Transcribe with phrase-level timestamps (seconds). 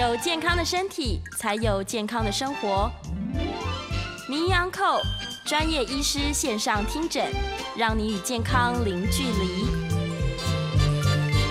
[0.00, 2.90] 有健康的身体，才有健康的生活。
[4.26, 4.98] 名医安扣
[5.44, 7.30] 专业医师线上听诊，
[7.76, 9.66] 让你与健康零距离。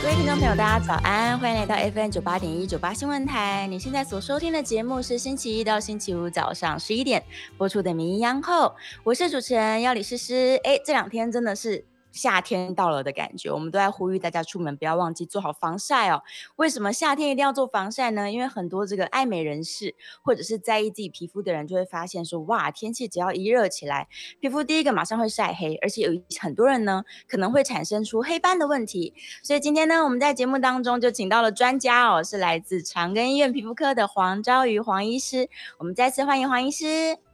[0.01, 3.67] 各位听众朋友，大家早安，欢迎来到 FM 九八点一九八新闻台。
[3.67, 7.23] 你现在所收听的节目是星期一到星期五早上十一点
[7.55, 8.65] 播出的《名医央后》，
[9.03, 10.59] 我是主持人要李诗诗。
[10.63, 11.85] 哎，这两天真的是。
[12.19, 16.21] 夏天到了的感觉，我们都在呼吁大家出门不要忘记做好防晒哦。
[16.57, 18.29] 为什么夏天一定要做防晒呢？
[18.29, 24.09] 因为很多这个爱美人士或者是在意自己皮肤的人，就会发现说，哇，天气只要一热起来，
[24.41, 29.13] 皮肤第一个马上会晒黑，而且有很多人呢可能会产生出黑斑的问题。
[29.41, 35.49] 所以今天呢，我们在节目当中就请到了专家哦，是来自长庚医院皮肤科的黄昭瑜黄医师。
[35.77, 37.28] 我们再次欢迎黄医师。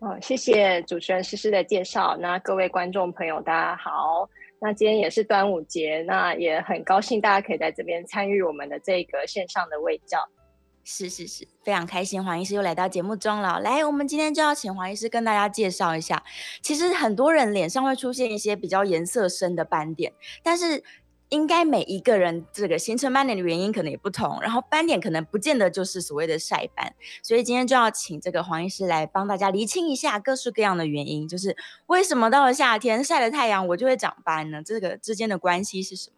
[0.00, 2.16] 哦，谢谢主持人诗诗的介绍。
[2.16, 4.26] 那各位观众朋友，大家好。
[4.58, 10.18] 那今天也是端午节，那也很高兴大家可以在这边参与我们的这个线上的卫教。
[10.84, 13.60] 是是是，非常开心，黄医师又来到节目中了。
[13.60, 16.22] 来，我们今天就要请黄医师跟大家介绍一下。
[16.62, 20.82] 其实很多人脸上会出现一些比较颜色深的斑点，但是。
[21.30, 26.92] 应该每一个人这个形成斑点的原因可能也不同，然后斑点可能不见得就是所谓的晒斑，
[27.22, 34.62] 所以今天就要请这个黄医师来帮大家厘清一下各式各样的原因，就是为什么到了夏天晒了太阳我就会长斑呢？
[34.62, 36.16] 这个之间的关系是什么？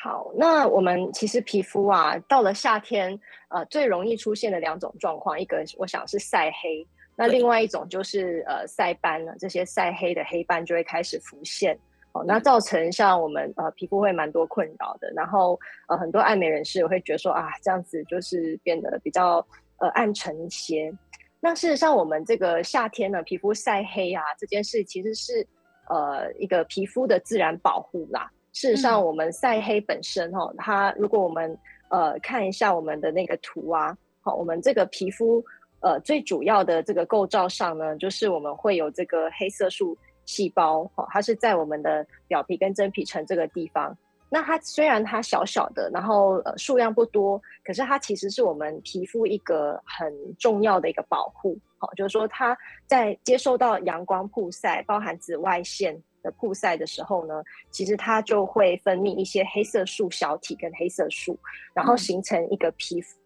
[0.00, 6.86] 好，那我们其实皮肤啊，到了夏天，呃，最容易出现的两种状况，一个我想是晒黑，
[7.16, 11.76] 那另外一种就是呃晒斑了，这些晒黑的黑斑就会开始浮现。
[12.14, 19.44] 哦，那造成像我们呃皮肤会蛮多困扰的，然后呃很多爱美人士会觉得说啊这样子就是变得比较
[19.78, 20.96] 呃暗沉一些。
[21.40, 25.44] 那事实上我们这个夏天呢皮肤晒黑啊这件事其实是
[25.88, 28.30] 呃一个皮肤的自然保护啦。
[28.52, 31.58] 事实上我们晒黑本身哦，它如果我们
[31.90, 35.44] 呃看一下我们的那个图啊，好，我们这个皮肤
[35.80, 39.98] 呃最主要的这个构造上呢，就是我们会有这个黑色素。
[40.26, 43.96] 细胞哈，它是在我们的表皮跟真皮层这个地方。
[44.30, 51.56] 那它虽然它小小的，然后呃数量不多，可是它其实是我们皮肤一个很重要的一个保护。
[51.78, 61.38] 好，就是说它在接受到阳光曝晒，包含紫外线的曝晒的时候呢，其实它就会分泌一些黑色素小体跟黑色素，
[61.72, 63.16] 然后形成一个皮肤。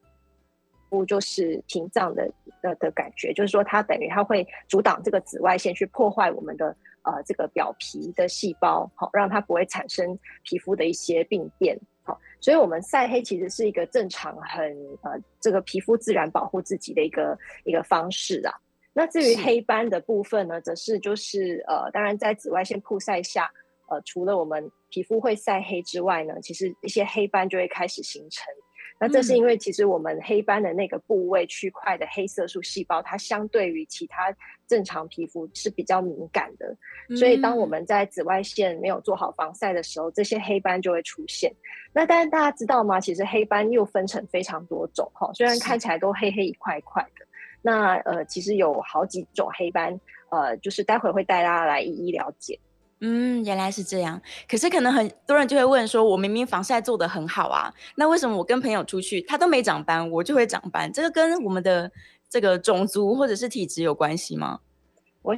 [0.91, 2.27] 肤就是屏障的
[2.63, 6.75] 的的感觉，就是说它等于它会阻挡这个紫外线去破坏我们的
[7.09, 14.63] 呃这个表皮的细胞，好让它不会产生皮肤的一些病变，好，所以我们晒黑其实是一个正常很
[15.03, 18.53] 呃这个皮肤自然保护自己的一个一个方式啊。
[18.93, 23.51] 那至于黑斑的部分呢，则是就是呃当然在紫外线曝晒下，
[23.89, 28.47] 呃除了我们皮肤会晒黑之外呢，其实一些黑斑就会开始形成。
[29.01, 34.35] 那这是因为，其实我们黑斑的那个部位区块的黑色素细胞，它相对于其他
[34.67, 36.77] 正常皮肤是比较敏感的，
[37.17, 41.55] 所以当我们在紫外线没有做好防晒的时候，这些黑斑就会出现。
[41.93, 43.01] 那但是大家知道吗？
[43.01, 47.27] 其实黑斑又分成非常多种哈，虽然看起来都黑黑一块一块的，
[47.63, 49.99] 那呃，其实有好几种黑斑，
[50.31, 52.59] 呃，就是待会会带大家来一一了解。
[53.01, 54.21] 嗯，原来是这样。
[54.49, 60.93] 可是可能很多人就会问说，我明明防晒做的很好啊，那为什么我跟朋友出去，他都没长斑，我就会长斑？
[60.93, 61.91] 这个跟我们的
[62.29, 64.61] 这个种族或者是体质有关系吗？
[65.23, 65.37] 我。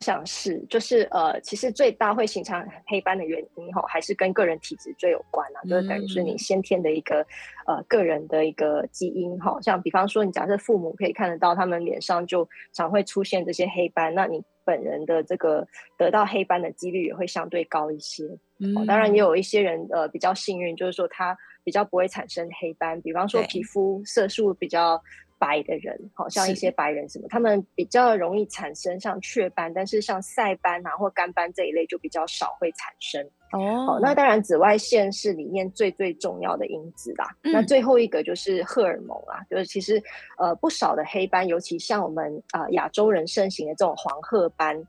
[0.00, 7.26] 想是就是呃，其实最大会形成黑斑的原因哈，还是跟个人体质最有关啊，就是等于是你先天的一个
[7.66, 9.58] 呃个人的一个基因哈。
[9.62, 15.66] 像比方说，你假设父母可以看得到他们脸上就常会出现这些黑斑，那你本人的这个
[15.96, 18.24] 得到黑斑的几率也会相对高一些。
[18.58, 21.34] 嗯，当然也有一些人呃比较幸运，就是说他
[21.64, 25.00] 比较不会产生黑斑，比方说皮肤色素比较。
[25.38, 33.24] 白的人，好像一些白人什么，他们比较容易产生像雀斑，但是像晒斑啊或干斑这一类就比较少会产生。
[33.52, 37.28] 哦，那当然紫外线是里面最最重要的因子啦。
[37.42, 40.02] 那最后一个就是荷尔蒙啊，就是其实
[40.38, 44.82] 呃不少的黑斑，尤其像我们啊亚洲人盛行的这种黄褐斑、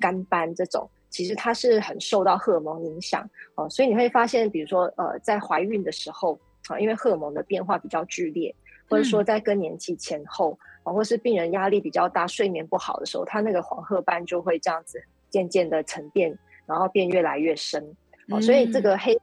[0.00, 3.68] 干斑这种，其实它是很受到荷尔蒙影响哦。
[3.68, 8.54] 所以你会发现，比如说呃在怀孕的时候啊，因为荷尔蒙的变化比较剧烈。
[8.88, 16.36] 或者说在更年期前后啊，或是病人压力比较大、睡眠不好的时候，他那个黄褐斑就会这样子渐渐的沉淀，
[16.66, 17.84] 然后变越来越深。
[18.30, 19.14] 哦，所以这个黑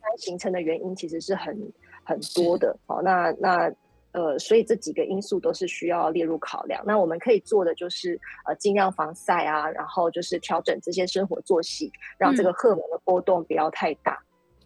[0.00, 1.72] 斑形成的原因其实是很
[2.04, 2.76] 很多的。
[2.86, 3.72] 哦，那那
[4.12, 6.82] 呃，所以这几个因素都是需要列入考量。
[6.84, 14.20] 那我们可以做的就是呃，尽量防晒啊，然后就是调整这些生活作息，让这个荷尔蒙的波动不要太大。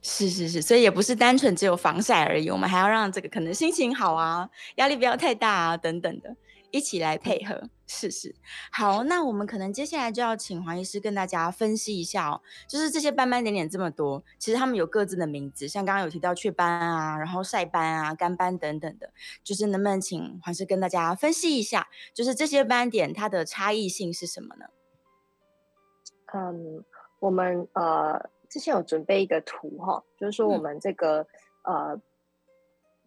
[0.06, 6.36] 是是是，所以也不是单纯只有防晒而已，我们还要让这个可能心情好啊，压力不要太大啊，等等的，
[6.70, 7.70] 一起来配合。
[7.86, 8.34] 是是，
[8.70, 19.10] 好，那我们可能接下来就要请黄医师跟大家分析一下哦，就是这些斑斑点点这么多，其实他们有各自的名字，像刚刚有提到雀斑啊，然后晒斑啊、干斑等等的，
[19.42, 24.66] 就是能不能请黄师跟大家分析一下，就是这些斑点它的差异性是什么呢？
[26.34, 26.84] 嗯，
[27.20, 31.26] 我们呃之前有准备一个图哈，就是说我们这个
[31.64, 32.00] 呃。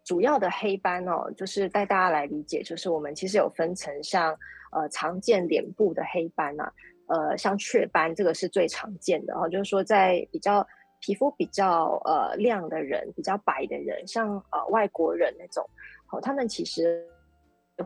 [0.03, 4.31] 主要的黑斑哦，就是带大家来理解，就是我们其实有分成像
[4.71, 6.71] 呃常见脸部的黑斑啊，
[7.07, 10.65] 呃像雀斑这个是最常见的哈，就是说在比较
[11.01, 15.69] 皮肤比较呃亮的人，比较白的人，像呃外国人那种，
[16.09, 17.05] 哦他们其实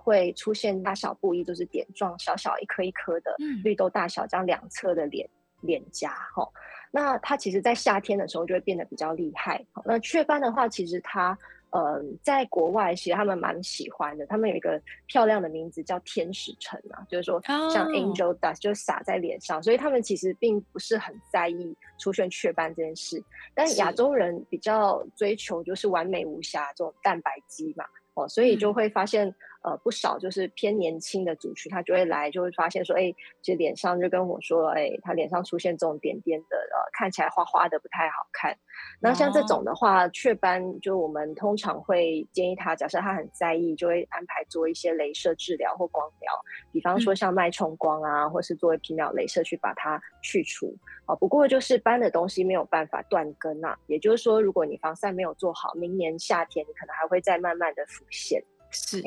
[0.04, 5.28] 会出现大小不一，就是点状小小一颗一颗的绿豆大小，这样两侧的脸
[5.62, 6.48] 脸颊哈，
[6.92, 9.66] 那它其实在夏天的时候就会变得比较厉害。
[9.86, 11.38] 那雀斑的话，其实它
[11.70, 23.24] 呃，在国外其实他们蛮喜欢的，他们有一个漂亮的名字叫天使尘啊，就是说像 angel dust 就撒在脸上，所以他们其实并不是很在意出现雀斑这件事。
[23.54, 27.86] 但亚洲人比较追求就是完美无瑕这种蛋白肌嘛，
[28.16, 29.34] 哦，所以就会发现。
[29.64, 38.58] 呃，不少就是偏年轻的族群，他就会来，就会发现说，哎，这脸上就跟我说，哎，他脸上出现这种点点的，呃，看起来花花的，不太好看。
[39.00, 46.34] 那像这种的话，雀斑，就我们通常会建议他，假设他很在意，就会安排做一些镭射治疗或光疗，
[46.72, 50.76] 比方说像脉冲光啊，或是作为皮秒镭射去把它去除。
[51.06, 58.44] 哦，不过就是斑的东西没有办法断根啊，也就是说，如果你防晒没有做好，明年夏天你可能还会再慢慢的浮现。
[58.72, 59.02] 是。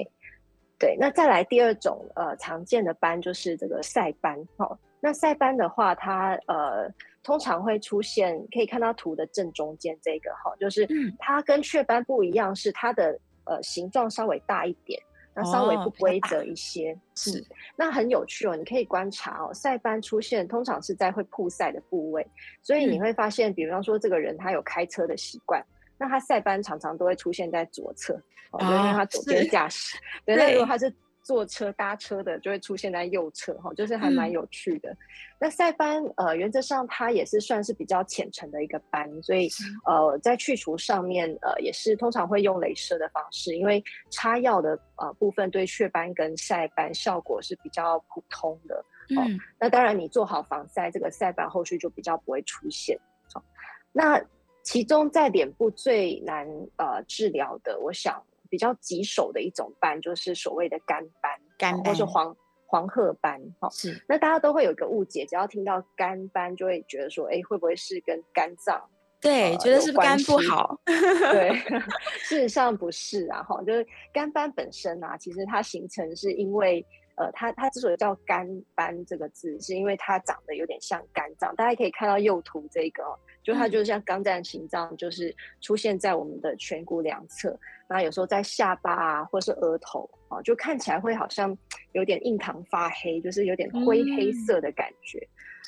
[0.79, 4.79] 对，那再来第二种呃常见的斑就是这个晒斑哦。
[5.01, 6.91] 那晒斑的话，它呃
[7.23, 10.89] 通常会出现，可以看到图的正中间这个哈，就是
[11.19, 15.01] 它跟雀斑不一样，是它的呃形状稍微大一点，
[15.35, 16.99] 那稍微不规则一些。
[17.15, 17.45] 是，
[17.77, 22.27] 那很有趣哦，你可以观察哦，晒斑出现通常是在会曝晒的部位，
[22.63, 25.65] 所以你会发现，比方说这个人他有开车的习惯。
[26.05, 28.13] 那他晒斑常常都会出现在左侧，
[28.51, 29.97] 哦，因为它左边驾驶。
[30.27, 34.95] 对， 那如果他是坐车搭车的，就会出现在右侧，哈，就是还蛮有趣的。
[35.41, 39.49] 那晒斑，呃，原则上它也是算是比较浅层的一个斑，所以
[39.87, 48.85] 呃，在去除上面，呃，也是通常会用镭射的方式，因为擦药的呃部分对雀斑跟晒斑效果是比较普通的。
[49.09, 52.99] 嗯，那当然你做好防晒，这个晒斑后续就比较不会出现。
[53.33, 53.43] 好，
[53.91, 54.23] 那。
[54.65, 62.35] 其中在脸部最难呃治疗的，我想比较棘手的一种斑，就是所谓的干斑，干或是黄
[62.67, 63.41] 黄褐斑。
[63.61, 64.03] 哈，是。
[64.09, 68.83] 那大家都会有一个误解，只要听到干斑，就会觉得说，哎，会不会是跟肝脏？
[69.21, 70.81] 对，觉得是肝不好。
[70.87, 71.55] 对，
[72.25, 76.85] 事实上不是啊，哈，就是肝斑本身啊，其实它形成是因为。
[77.17, 78.45] 呃，它它之所以叫肝
[78.75, 81.55] 斑这个字，是因为它长得有点像肝脏。
[81.55, 83.05] 大家可以看到右图这个，
[83.43, 87.57] 就它就是像肝脏形状，就是出现在我们的颧骨两侧。
[87.89, 91.57] 那有时候在下巴啊，或是额头啊，就看起来会好像
[91.93, 95.25] 有点印堂发黑，就是有点灰黑色的感觉。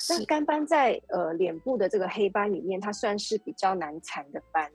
[0.09, 4.69] 那肝斑在呃脸部的这个黑斑里面，它算是比较难缠的斑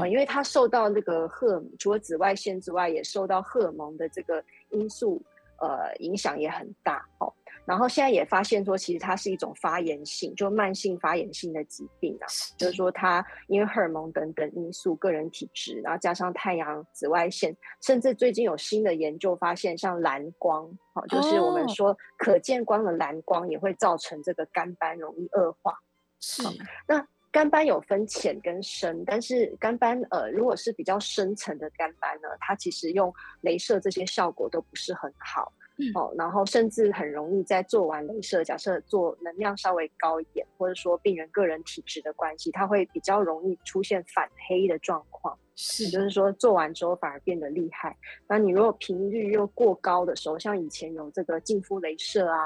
[0.00, 5.22] 啊，因为它受到那个荷除了紫外线之外，也受到荷尔蒙的这个因素。
[5.60, 7.32] 呃，影响也很大哦。
[7.64, 12.24] 然后现在也发现说，其实它是一种发炎性，就慢性发炎性的疾病啊。
[12.56, 25.74] 就是说，它因为荷尔蒙等等因素、个人体质，然后加上太阳紫外线，甚至最近有新的研究发现，像蓝光，哦，就是我们说可见光的蓝光，也会造成这个肝斑容易恶化。
[26.20, 26.42] 是。
[26.86, 27.06] 那
[27.38, 33.14] 肝斑有分浅跟深，但是肝斑呃，如果是比较深层的肝斑呢，它其实用
[33.44, 35.52] 镭射这些效果都不是很好。
[35.94, 45.38] 哦，然后甚至很容易在做完镭射，假设做能量稍微高一点，或者说病人个人体质的关系，它会比较容易出现反黑的状况。
[45.54, 47.96] 是，就是说做完之后反而变得厉害。
[48.26, 52.36] 那你如果频率又过高的时候，像以前有这个净肤镭射啊，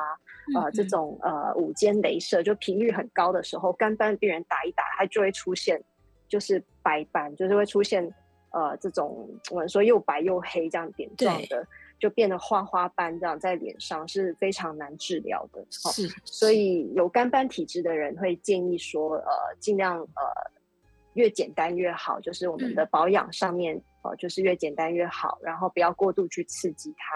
[0.54, 5.82] 呃，这种呃午间镭射，就频率很高的时候，肝斑病人打一打，它就会出现
[6.28, 8.02] 就是白斑，就是会出现
[8.50, 11.66] 呃这种我们说又白又黑这样点状的。
[12.02, 20.50] 就变得花花斑这样在脸上是非常难治疗的，是，所以有干斑体质的人会建议说，呃，尽量呃
[21.12, 27.14] 越简单越好，就是我们的保养上面，呃，就是越简单越好，然后不要过度去刺激它。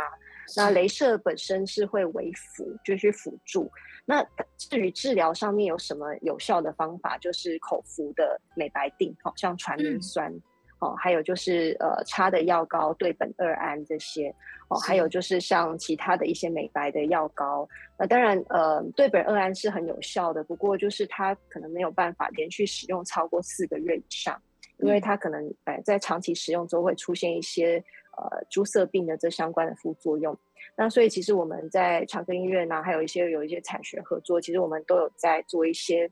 [0.55, 3.71] 那镭射本身是会为辅，就是辅助。
[4.05, 4.25] 那
[4.57, 10.33] 至于治疗上面有什么有效的方法，就是口服的美白定，好像传明酸，
[10.79, 14.33] 哦，还有就是呃擦的药膏对苯二胺这些，
[14.69, 17.69] 哦，还有就是像其他的一些美白的药膏。
[17.99, 24.41] 那当然，呃，对苯二胺是很有效的，不过就是它可能没有办法连续使用超过四个月以上，
[24.79, 27.83] 因为它可能呃在长期使用之后会出现一些
[28.17, 30.37] 呃猪色病的这相关的副作用。
[30.77, 36.11] 那所以其实我们在长庚医院呢，还有一些有一些产学合作，其实我们都有在做一些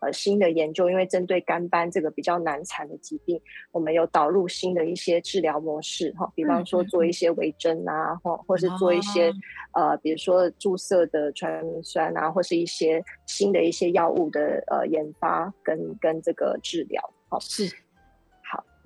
[0.00, 3.40] 呃新的研究，因为针对肝斑这个比较难缠的疾病，
[3.72, 9.32] 我们有导入新的一些治疗模式哈，比方说做一些微针啊，或或是做一些
[9.72, 17.83] 呃，比如说注射的传明酸啊，或是一些新的一些药物的呃研发跟跟这个治疗，好是。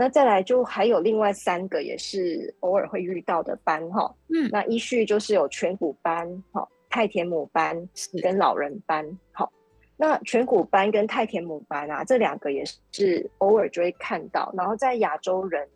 [0.00, 7.76] 那再来就还有另外三个也是偶尔会遇到的斑哈，嗯，那依序就是有颧骨斑、哈太田母斑
[8.22, 9.52] 跟老人斑，好，
[9.96, 15.68] 那颧骨斑跟太田母斑啊，这两个也是偶尔就会看到，然后在亚洲人，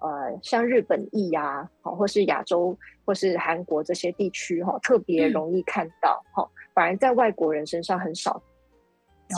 [0.00, 8.42] 呃，像日本裔呀，好，或是亚洲或是韩国这些地区哈，特别容易看到，哈，反而在外国人身上很少。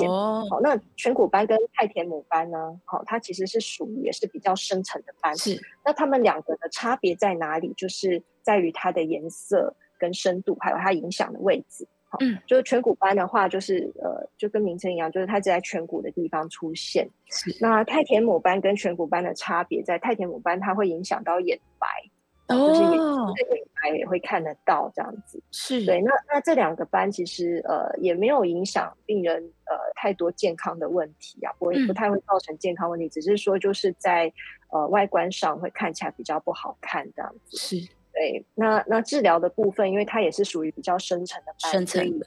[0.06, 2.80] 哦，好，那颧骨斑跟太田母斑呢？
[2.84, 5.36] 好，它其实是属于也是比较深层的斑。
[5.36, 7.72] 是，那它们两个的差别在哪里？
[7.76, 11.86] 就是在于它的颜色跟深度，还有它影响的位置。
[12.20, 17.08] 嗯，就是颧骨斑的话，就是呃，就跟名称一样，就是它只在颧骨的地方出现。
[17.30, 21.88] 是，那太田母斑跟颧骨斑的差别在太田母斑，它会影响到眼白。
[22.58, 26.00] 就是眼眼白也会看得到这样子，是对。
[26.00, 34.32] 那那这两个斑其实呃也没有影响病人呃太多健康的问题啊，不会不太会造成健康问题，只是说就是在
[34.70, 37.56] 呃外观上会看起来比较不好看这样子。
[37.56, 37.76] 是
[38.12, 38.44] 对。
[38.54, 42.26] 那那治疗的部分，因为它也是属于比较深层的斑，深层的，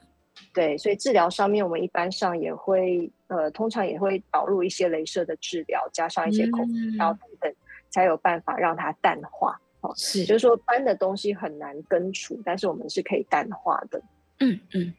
[0.53, 7.55] 对，所以治疗上面我们一般上也会呃通常也会导入一些镭射的治疗，加上一些口服药等等，
[7.89, 9.60] 才有办法让它淡化。
[9.95, 14.01] 是，就是说斑的东西很难根除，但是我们是可以淡化的。
[14.39, 14.93] 嗯嗯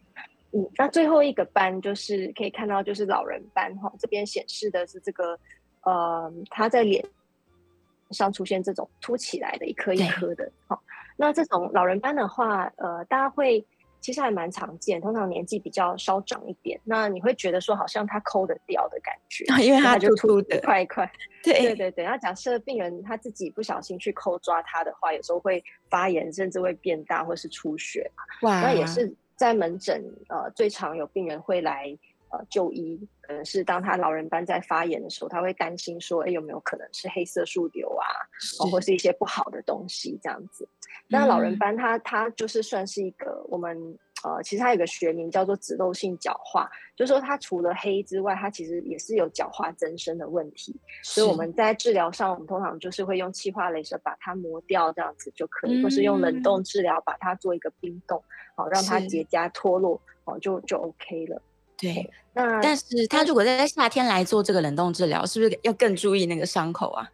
[0.53, 0.69] 嗯。
[0.77, 5.39] 那最后一个斑就是可以看到，就是老人斑哈，这边显示的是这个
[5.83, 7.05] 呃，他在脸
[8.11, 10.51] 上出现这种凸起来的一颗一颗的。
[10.67, 10.83] 好，
[11.17, 13.65] 那这种老人斑的话，呃，大家会。
[14.07, 21.11] 其实还蛮常见，通常年纪比较稍长一点，那你会觉得说好像他抠得掉的感觉，因为他就凸的块一块。
[21.43, 25.61] 对对对对，那假设病人他自己不小心去抠抓它的话，有时候会
[25.91, 28.49] 发炎，甚至会变大或是出血嘛。
[28.49, 31.87] 哇，那也是在门诊呃最常有病人会来
[32.31, 38.05] 呃就医，可能是当他老人斑在发炎的时候，他会担心说，哎有没有可能是黑色素瘤啊，
[38.71, 40.69] 或是一些不好的东西这样子。
[41.09, 50.75] 那老人斑，它它就是算是一个我们呃，其实它有个学名叫做脂漏性角化，就是说它除了黑之外，它其实也是有角化增生的问题。
[51.05, 58.21] 所以我们在治疗上，我们通常就是会用气化镭射把它磨掉，这样子就可以，或是用冷冻治疗把它做一个冰冻，
[58.57, 61.41] 好让它结痂脱落，哦就就 OK 了。
[61.79, 67.11] 对，那但是他如果在夏天来做这个冷冻治疗，是不是要更注意那个伤口啊？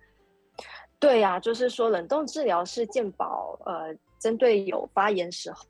[0.99, 5.66] 对呀，就是说冷冻治疗是健保，呃，针对有发炎时候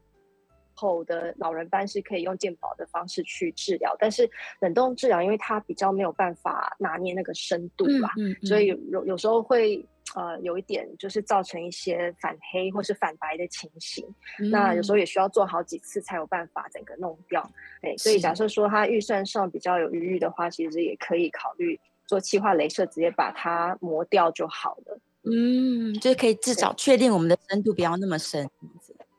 [0.74, 4.28] 后的老人斑是可以用健保的方式去治疗，但是
[4.60, 8.12] 冷冻治疗因为它比较没有办法拿捏那个深度吧，
[8.44, 9.82] 所以有有时候会
[10.14, 14.06] 呃有一点就是造成一些反黑或是反白的情形，
[14.50, 17.42] 那有时候也需要做好几次才有办法整个弄掉。
[17.82, 24.98] 哎，所以假设说他预算上比较有余裕的话，其实也可以考虑做气化镭射，直接把它磨掉就好了。
[25.24, 28.48] 嗯，就可以至少确定我们的深度不要那么深。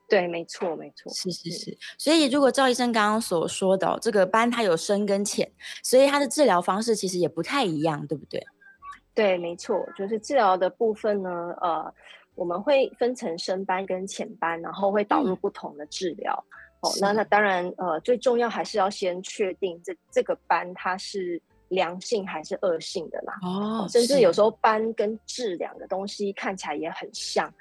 [0.06, 1.78] 对，没错，没错，是是是。
[1.98, 5.50] 所以如果赵医生刚刚所说的这个斑，它有深跟浅，
[5.82, 8.46] 所以它的治疗方式其实也不太一样，对不对？
[9.14, 11.94] 对，没错，就是治疗的部分呢，呃，
[12.34, 16.44] 我们会分成深斑跟浅斑，然后会导入不同的治疗。
[16.80, 21.40] 哦，那那当然，呃，最重要还是要先确定这这个斑它是。
[21.68, 23.34] 良性还是恶性的啦？
[23.42, 27.52] 哦，甚至有时候斑跟痣两个东西看起来也很像，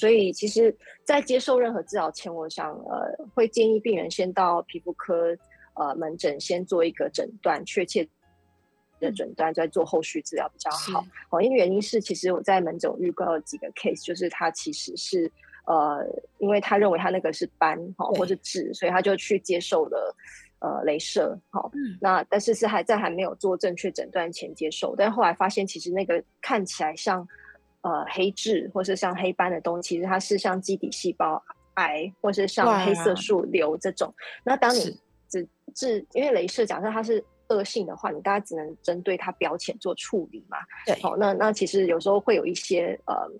[0.00, 5.36] 所以其实，在接受任何治疗前，我想呃会建议病人先到皮肤科
[5.74, 8.08] 呃门诊先做一个诊断，确切
[9.02, 11.04] 的诊断再做后续治疗比较好。
[11.30, 15.30] 哦，因为原因是其实我在门诊遇到几个 case，就是他其实是
[15.66, 16.06] 呃
[16.38, 20.16] 因为他认为他那个是斑哈或者痣，所以他就去接受了。
[20.64, 27.26] 呃，镭射好，那但是是还在还没有做正确诊断前接受，但后来发现其实那个看起来像
[27.80, 31.42] 呃黑痣或是像黑斑的东西，其实它是像基底细胞
[31.74, 34.14] 癌，或是像黑色素瘤这种。
[34.44, 34.96] 那当你
[35.28, 35.44] 只
[35.74, 40.58] 治，因为镭射假设它是恶性的话，你大概只能针对它表浅做处理嘛。
[40.86, 43.30] 对，好，那那其实有时候会有一些呃。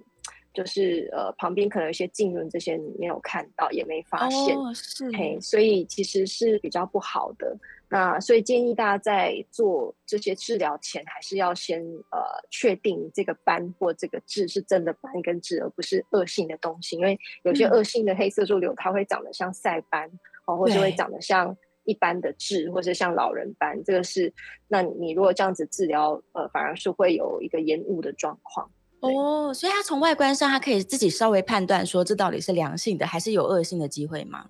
[0.55, 7.57] 就是呃，旁边可能有一些浸润，这些你没有看到，也没发现，是嘿，所以其实是比较不好的。
[7.89, 16.97] 那所以建议大家在做这些治疗前，还是要先呃确定这个斑或这个痣是真的斑跟痣，而不是恶性的东西。
[16.97, 20.11] 因为有些恶性的黑色素瘤，它会长得像晒斑
[20.45, 23.83] 哦，或者会长得像一般的治，或是像老人般。
[23.85, 24.33] 这个是，
[24.69, 28.71] 那你如果这样子治疗，呃，反而是会有一个延误的状况。
[29.01, 34.47] 哦，所以他从外观上，他可以自己稍微判断说，这到底是良性的还是有恶性的机会吗？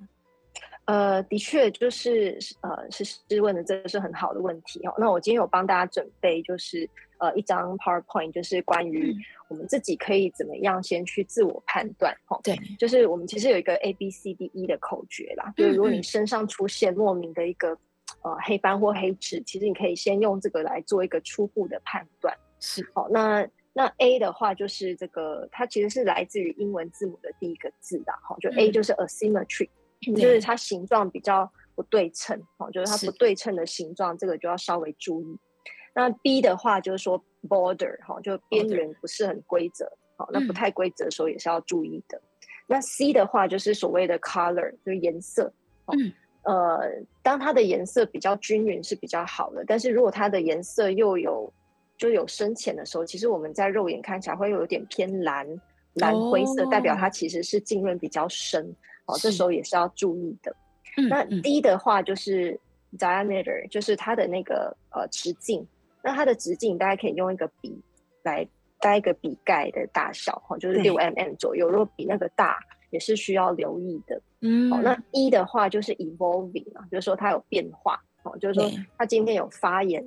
[0.87, 4.95] 呃，的确，就是呃，是是问的，这是很好的问题哦。
[4.99, 9.15] 那我今天有帮大家准备，就是呃，一张 PowerPoint，就是关于
[9.49, 12.41] 我们自己可以怎么样先去自我判断哦。
[12.43, 17.69] 对，就是我们其实有一个 A B C D E 的口诀啦，就是如果你身上出现莫名的一个
[18.23, 22.37] 呃黑斑或黑痣，其实你可以先用这个来做一个初步的判断。
[22.61, 23.49] 是，好，那。
[23.75, 29.67] 那 A 的话就是这个，它其实是来自于英文字母的第一个字的，哈，就 A 就是 asymmetry，
[30.17, 35.39] 就是它形状比较不对称，哈，就是它不对称的形状，这个就要稍微注意。
[35.95, 42.21] 那 B 的话就是说 border，哈，就边缘不是很规则，好，那不太规则的时候也是要注意的。
[42.67, 45.53] 那 C 的话就是所谓的 color，就是颜色，
[45.87, 46.13] 嗯，
[46.45, 46.81] 呃，
[47.23, 51.53] 当它的颜色比较均匀是比较好的，但是如果它的颜色又有
[51.99, 55.47] 就有深浅的时候，其实我们在肉眼看起来会有点偏蓝
[55.95, 58.75] 蓝灰色，代表它其实是浸润比较深
[59.13, 59.19] 哦。
[59.21, 60.55] 这时候也是要注意的。
[61.09, 62.59] 那 D 的话就是
[62.99, 65.67] diameter，就是它的那个呃直径。
[66.03, 67.79] 那它的直径大家可以用一个笔
[68.23, 68.47] 来
[68.81, 71.69] 带一个笔盖的大小哈，就是六 mm 左右。
[71.69, 72.59] 如果比那个大，
[72.91, 74.21] 也是需要留意的。
[74.41, 80.05] 嗯，好，那 E 的话就是 evolving 啊，就是说它有变化哦，就是说它今天有发炎。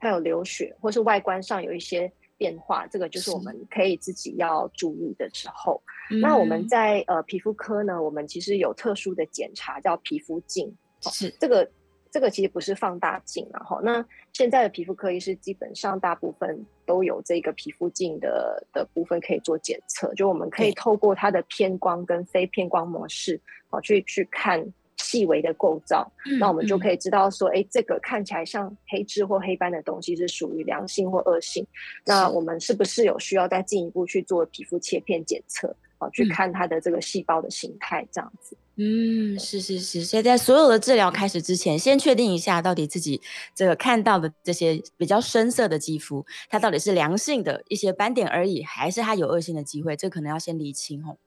[0.00, 5.82] 它有流血，或是外观上有一些变化，这个就是我们可以自己要注意的时候。
[6.20, 10.74] 那我们在呃皮肤科呢，我们其实有特殊的检查，叫皮肤镜。
[11.00, 11.28] 是。
[11.38, 11.70] 这个
[12.10, 24.66] 这个其实不是放大镜，然后那现在的皮肤科医师基本上大部分都有这个皮肤镜的的部分可以做检测，就我们可以透过它的偏光跟非偏光模式，好去去看。
[25.00, 31.64] 细微的构造，那我们就可以知道说，哎，这个看起来像黑痣或黑斑的东西是属于良性或恶性。
[32.04, 36.10] 那我们是不是有需要再进一步去做皮肤切片检测啊？
[36.10, 38.56] 去看它的这个细胞的形态，这样子。
[38.76, 40.04] 嗯，是是是。
[40.04, 43.20] 所以在所有的治疗开始之前，先确定一下到底自己
[43.54, 49.96] 这个看到的这些比较深色的肌肤，它到底是良性的一些斑点而已，还是它有恶性的机会？
[49.96, 51.18] 这可能要先理清哦。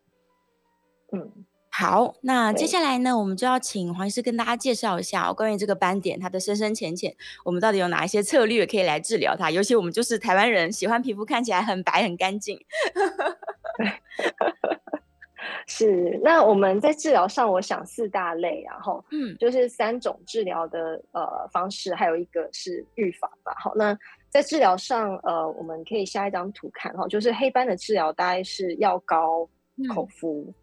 [1.11, 1.45] 嗯。
[1.73, 9.49] 好，那接下来呢，我们就要请黄医师跟大家介绍一下关于这个斑点它的深深浅浅，我们到底有哪一些策略可以来治疗它？
[9.49, 12.59] 尤其我们就是台湾人，喜欢皮肤看起来很白很干净。
[15.67, 23.53] 是，那我们在治疗上，我想四大类，然后嗯，就是三种治疗的呃方式，还有一个是预防吧。
[23.57, 23.97] 好，那
[24.29, 29.47] 在治疗上，呃，我们可以下一张图看哈，就是黑斑的治疗大概是药膏、
[29.93, 30.53] 口服。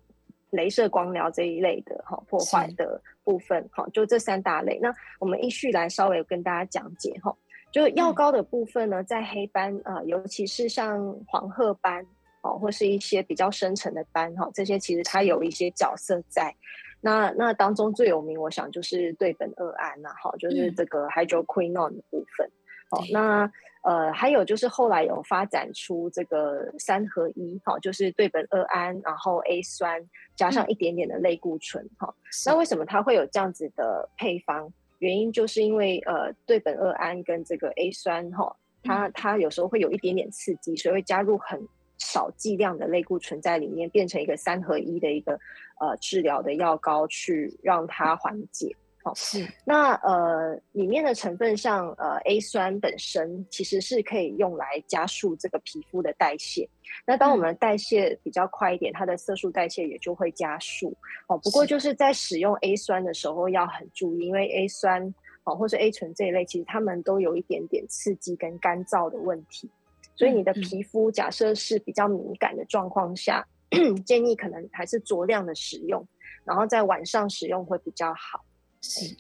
[0.51, 4.79] 镭射光疗这一类的哈破坏的部分哈，就这三大类。
[4.81, 7.37] 那我们依序来稍微跟大家讲解哈。
[7.71, 12.03] 就药膏的部分呢，在黑斑啊，尤其是像黄褐斑
[12.49, 16.55] 哦，或是一些比较深层的斑哈，这些其实它有一些角色在。
[17.01, 22.51] 那那当中最有名，我想就是对苯二胺呐，哈，就是这个 hydroquinone 的部分。
[22.91, 23.49] 哦，那
[23.83, 32.13] 呃，还有就是后来有发展出这个三合一，哈，就是对苯二胺，然后 A 酸加上一点点的类固醇，哈。
[32.47, 34.73] 那为什么它会有这样子的配方？
[34.99, 41.61] 原因就是因为呃，对苯二胺跟这个 A 酸，哈，它它有时候会有一点点刺激，所以会加入很
[41.99, 45.33] 少剂量的类固醇在里面，变成一个三合一的一个
[45.81, 48.75] 呃治疗的药膏，去让它缓解。
[49.05, 56.69] 哦是，那呃，里面的成分像呃 A 酸本身其实是可以用来加速这个皮肤的代谢。
[57.07, 60.95] 那当我们代谢比较快一点，它的色素代谢也就会加速。
[61.29, 69.71] 哦，不过就是在使用 A 酸的时候要很注意，因为 A 酸哦或是 A 醇这一类，其实它们都有一点点刺激跟干燥的问题。
[70.19, 73.47] 所以你的皮肤假设是比较敏感的状况下，
[74.05, 76.05] 建议可能还是酌量的使用，
[76.45, 78.45] 然后在晚上使用会比较好。
[78.81, 79.15] 是，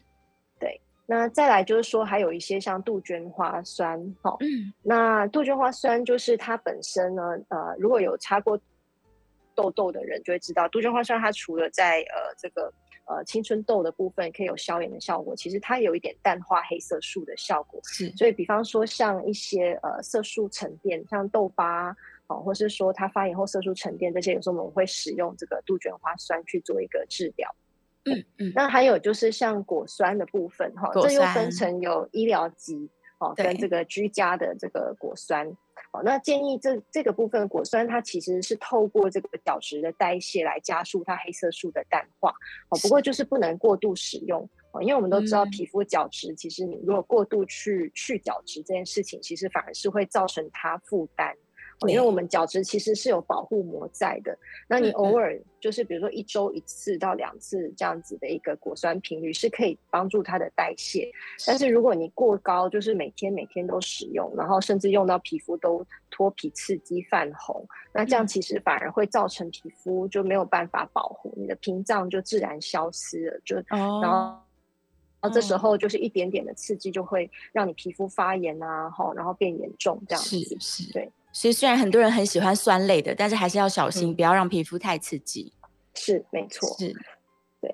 [0.58, 8.60] 对，那再来就是说，还有一些像杜鹃花酸，哈，嗯，那杜鹃花酸就是它本身呢，呃，如果有擦过
[9.54, 12.72] 痘痘的人就会知道，杜鹃花酸它除了在呃这个
[13.08, 17.80] 呃青春痘的部分可以有消炎的效果，其实它有一点淡化黑色素的效果。
[17.84, 27.54] 是，所以比方说像一些呃色素沉淀，像痘疤哦，或是说它发炎后色素沉淀这些，有时候我们会使用这个杜鹃花酸去做一个治疗。
[28.04, 35.50] 嗯嗯，那还有就是像果酸的部分哈，这又分成有医疗级哦，跟这个居家的这个果酸
[35.92, 36.02] 哦。
[36.04, 42.30] 那建议这这个部分果酸，它其实是透过这个角质的代谢来加速它黑色素的淡化
[42.68, 42.78] 哦。
[42.82, 51.34] 不过就是不能过度使用哦，因为我们都知道皮肤角质，其实你如果过度去去角质这件事情，其实反而是会造成它负担。
[51.86, 54.36] 因为我们角质其实是有保护膜在的，
[54.66, 61.08] 那你偶尔就是比如说一周一次到两次这样子的一个果酸频率是可以帮助它的代谢，
[61.46, 74.10] 但是如果你过高，就是每天每天都使用，然后甚至用到皮肤都脱皮、刺激、泛红，那这样其实反而会造成皮肤就没有办法保护，你的屏障就自然消失了，就然后然
[75.22, 81.08] 后这时候就是一点点的刺激就会让你皮肤发炎啊，吼，然后变严重这样子，是，对。
[81.38, 85.52] 所以虽然很多人很喜欢酸类的，但是还是要小心，不要让皮肤太刺激。
[85.94, 86.68] 是，没错。
[86.76, 86.92] 是，
[87.60, 87.72] 对。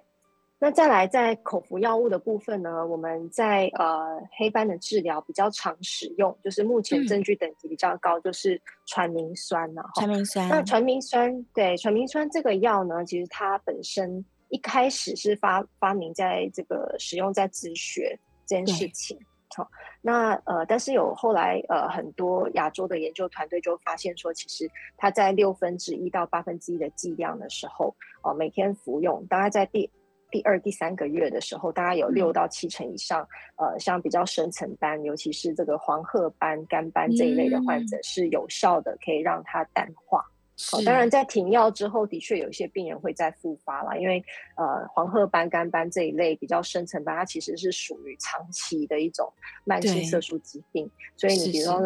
[0.59, 9.83] 那再来，在口服药物的部分呢，我们在呃黑斑的治疗比较常使用，就是目前证据等级比较高，就是传明酸了。
[9.94, 10.46] 传明酸。
[10.46, 19.18] 那传明酸，对传明酸这个药呢，其实它本身一开始是发发明在这个使用在止血这件事情。
[19.57, 19.71] 好，
[20.03, 29.88] 那呃，但是有后来呃很多亚洲的研究团队就发现说，其实它在六分之一到八分之一的剂量的时候，哦，每天服用，大概在第
[30.31, 40.25] 第二、第三个月的时候，大概有六到七成以上，呃，像比较深层斑，尤其是这个黄褐斑、干斑这一类的患者，是有效的，可以让它淡化。
[40.73, 44.25] 哦，当然，在停药之后，的确有一些病人会再复发了，因为
[44.57, 49.33] 呃，黄褐斑、肝斑这一类比较深层斑，它其实是属于长期的一种
[49.64, 51.81] 慢性色素疾病，所以你比如说。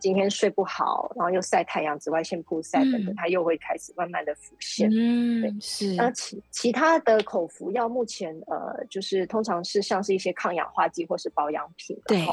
[0.00, 4.88] 今天睡不好，然后又晒太阳、紫外线曝晒等等，它又会开始慢慢的浮现。
[4.90, 5.92] 嗯，是。
[5.96, 11.94] 那其其他的口服药，目前呃，就是通常是像是一些抗氧化剂或是保养品。
[12.06, 12.24] 对。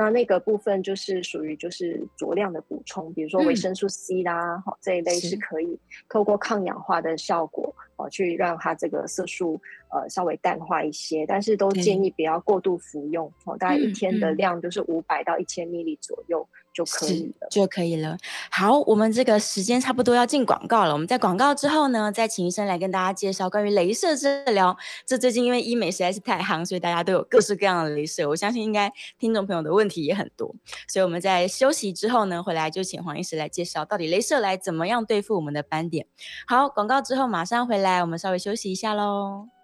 [0.00, 9.60] 那那个部分就是属于就是酌量的补充，比如说维生素 C 啦，哈这一类是可以透过抗氧化的效果哦，去让它这个色素
[9.90, 16.48] 呃稍微淡化一些，但是都建议不要过度服用哦，大概一天的量就是五百到一千 ml 左右。
[16.80, 18.16] 就可以了，就可以了。
[18.50, 20.92] 好，我们这个时间差不多要进广告了。
[20.92, 24.76] 我们在广告之后呢，再请医生来跟大家介绍关于镭射治疗。
[25.04, 28.26] 这最近因为医美实在是太夯，所以大家都有各式各样的镭射。
[28.28, 30.54] 我相信应该听众朋友的问题也很多，
[30.88, 36.06] 所以我们在休息之后呢，回来就请黄医师来介绍到底镭射来怎么样对付我们的斑点。
[36.46, 39.59] 好，广告之后马上回来，我们稍微休息一下喽。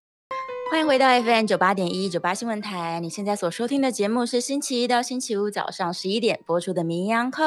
[0.68, 2.98] 欢迎回到 FM 九八点一九八新闻台。
[3.00, 7.44] 你现在所收听的节目是星期一到星期五早上十一点播出的《名医央后》，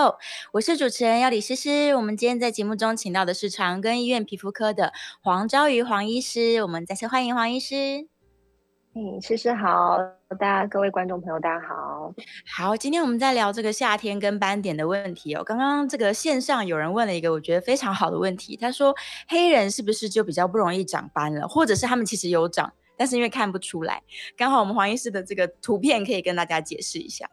[0.54, 1.94] 我是主持人要李诗诗。
[1.96, 6.62] 我们今天在节目中请到的是长庚医院皮肤科的黄昭瑜黄医师。
[6.64, 8.08] 我们再次欢迎黄医师。
[8.96, 9.98] 嗯，诗诗好，
[10.40, 12.12] 大家各位观众朋友大家好。
[12.52, 15.44] 好，今天我们在聊这个夏天跟斑点的问题哦。
[15.44, 18.96] 刚刚这个线上有人问了一个我觉得非常好的问题，他说
[19.28, 22.74] 黑人是不是就比较不容易长斑了，或者是他们其实有长？
[23.00, 24.04] 但是因为看不出来，
[24.36, 27.26] 刚好我们黄医师的这个图片可以跟大家解释一下。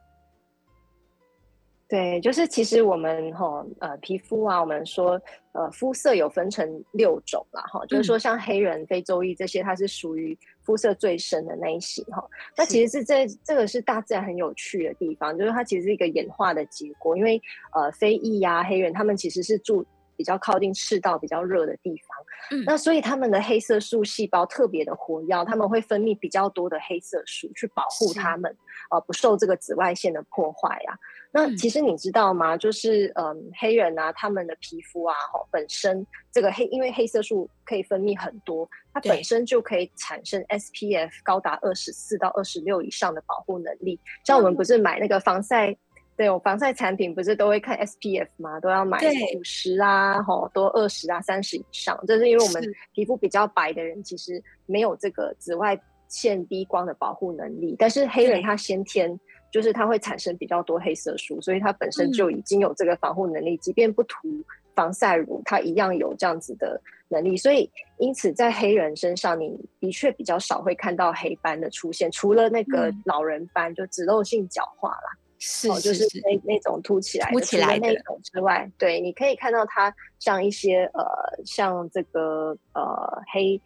[1.88, 5.20] 对，就是其实我们哈呃皮肤啊，我们说
[5.52, 12.24] 呃肤色有分成六种啦哈，就是说像黑人、非洲裔这些，它是属于肤色最深的那一型哈。
[12.56, 17.42] 那其实是这这个是大自然很有趣的地方，就是它其实是一个演化的结果，因为
[17.74, 19.84] 呃非裔呀黑人他们其实是住。
[20.16, 28.56] 比较靠近赤道、比较热的地方，那所以他们的黑色素细胞特别的活跃，他们会分泌比较多的黑色素去保护他们，
[28.90, 30.98] 呃，不受这个紫外线的破坏呀。
[31.32, 32.56] 那其实你知道吗？
[32.56, 44.00] 就是嗯，黑人啊，他们的皮肤啊，哈，本身这个黑，因为黑色素可以分泌很多，它本身就可以产生 SPF 高达二十四到二十六以上的保护能力。
[44.24, 45.76] 像我们不是买那个防晒。
[46.16, 48.58] 对，我防晒产品不是都会看 SPF 吗？
[48.58, 48.98] 都要买
[49.36, 51.98] 五十啊，吼，多二十啊，三十以上。
[52.06, 57.76] 这是因为我们皮肤比较白的人，其实没有这个紫外线低光的保护能力。
[57.78, 59.20] 但是黑人他先天
[59.52, 64.42] 就是他会产生比较多黑色素，所以他本身就已经有这个防护能力，即便不涂
[64.74, 67.36] 防晒乳，他一样有这样子的能力。
[67.36, 75.18] 所以因此在黑人身上，你的确比较少会看到黑斑的出现，除了那个老人斑，就脂漏性角化啦。
[75.38, 81.04] 是就是那那种凸起来凸起来的那种之外，对，你可以看到它像一些呃，
[81.44, 83.60] 像这个呃黑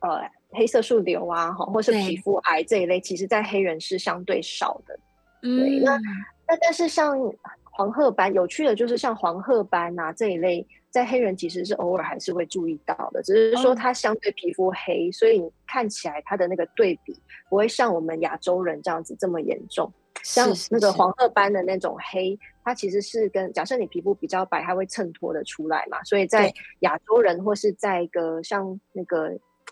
[0.00, 4.98] 呃黑色素瘤啊，哈，或是皮肤癌这一类，其实在黑人是相对少的。
[5.40, 5.96] 对，那
[6.48, 7.16] 那但是像
[7.62, 17.14] 黄褐斑，有趣的就是像黄褐斑啊这一类，在黑人其实是偶尔还是会注意到的，只是说它相对皮肤黑，所以你看起来它的那个对比
[17.48, 19.92] 不会像我们亚洲人这样子这么严重。
[20.22, 26.02] 像那个黄褐斑的那种黑，它其实是跟假设你皮肤比较白，它会衬托的出来嘛。
[26.04, 29.28] 所以在亚洲人或是在一个像那个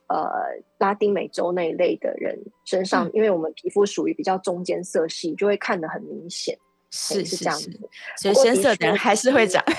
[0.08, 0.30] 呃
[0.78, 6.58] 拉丁美洲那一类的人身上，因为我们皮肤属于比较中间色系，就会看得很明显。
[6.96, 7.70] 是是这样子，
[8.16, 9.60] 所以深色的人还是会长。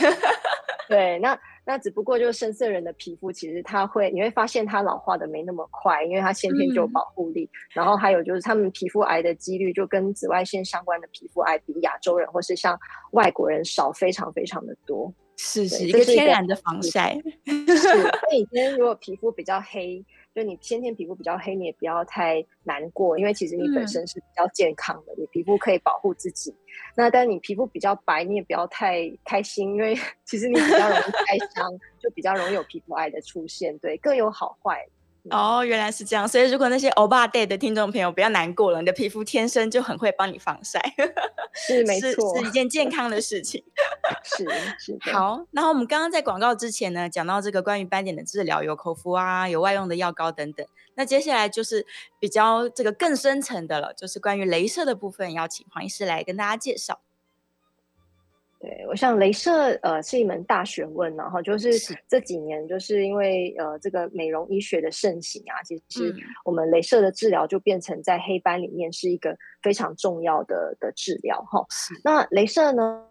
[0.88, 1.40] 对，那。
[1.68, 7.50] 那只不过就是深色人的皮肤，其实他会你会发现它老化的没那么快，因为它先天就有保护力。
[7.74, 12.80] 然后还有就是他们皮肤癌的几率就跟紫外线相关的皮肤癌比亚洲人或是像
[13.14, 15.12] 外国人少非常非常的多。
[15.38, 17.20] 是是一个天然的防晒。
[17.48, 20.06] 是，所以你今天如果皮肤比较黑。
[20.36, 26.54] 就你先天皮肤比较黑，你也不要太难过，因为其实你本身是比较健康的，你皮肤可以保护自己。
[26.94, 29.96] 那但你皮肤比较白，你也不要太开心，因为
[30.26, 33.78] 其实你比较容易 晒伤，就比较容易有皮肤癌的出现。
[33.80, 34.86] 对，各有好坏。
[35.32, 40.80] 哦，原来是这样，所以如果那些欧巴 day 的听众朋友不要难过了，你的皮肤天生就很会帮你防晒，
[41.54, 43.64] 是没错，是一件健康的事情。
[44.24, 44.46] 是
[44.78, 44.98] 是。
[45.12, 50.66] 好，然后我们刚刚在广告之前呢，讲到这个关于斑点的治疗，有口服啊，有外用的药膏等等。
[50.96, 51.86] 那接下来就是
[52.20, 57.02] 比较这个更深层的了，就是关于镭射的部分，要请黄医师来跟大家介绍。
[58.60, 71.66] 对，我想镭射呃是一门大学问，然后就是这几年就是因为呃这个美容医学的盛行啊，其实我们镭射的治疗就变成在黑斑里面是一个非常重要的的治疗哈。
[72.04, 73.06] 那镭射呢？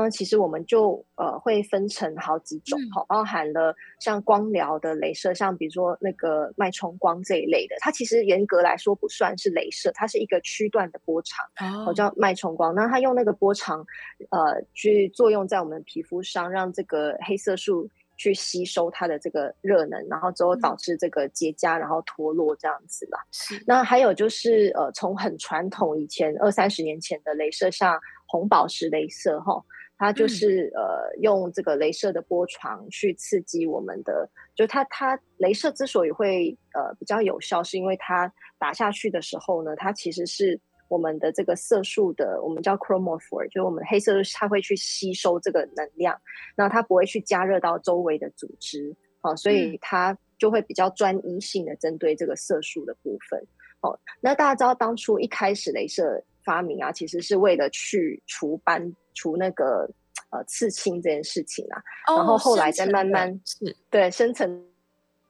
[0.00, 11.44] 那其实我们就呃会分成好几种哈，包含了像光疗的镭射，像比如说那个脉冲光这一类的，它其实严格来说不算是镭射，它是一个区段的波长，
[11.84, 12.72] 哦，叫脉冲光。
[12.76, 13.84] 那它用那个波长
[14.30, 23.18] 呃去作用在我们皮肤上，让这个黑色素去吸收它的这个热能，然后之后导致这个结痂，然后脱落这样子啦。
[23.66, 29.60] 那还有就是呃从很传统以前二三十年前的镭射，像红宝石镭射哈。
[29.98, 46.16] 它就是呃，用这个镭射的波长去刺激我们的，就它它镭射之所以会呃比较有效，是因为它打下去的时候呢，它其实是我们的这个色素的，我们叫 chromophore，就是我们黑色它会去吸收这个能量，
[46.56, 53.44] 那它不会去加热到周围的组织，好，所以它就会比较专一性的针对这个色素的部分。
[53.80, 58.94] 哦，那大家知道当初一开始镭射发明啊，其实是为了去除斑。
[59.20, 59.90] 除那个
[60.30, 64.64] 呃刺青这件事情啊，然后后来再慢慢是对深层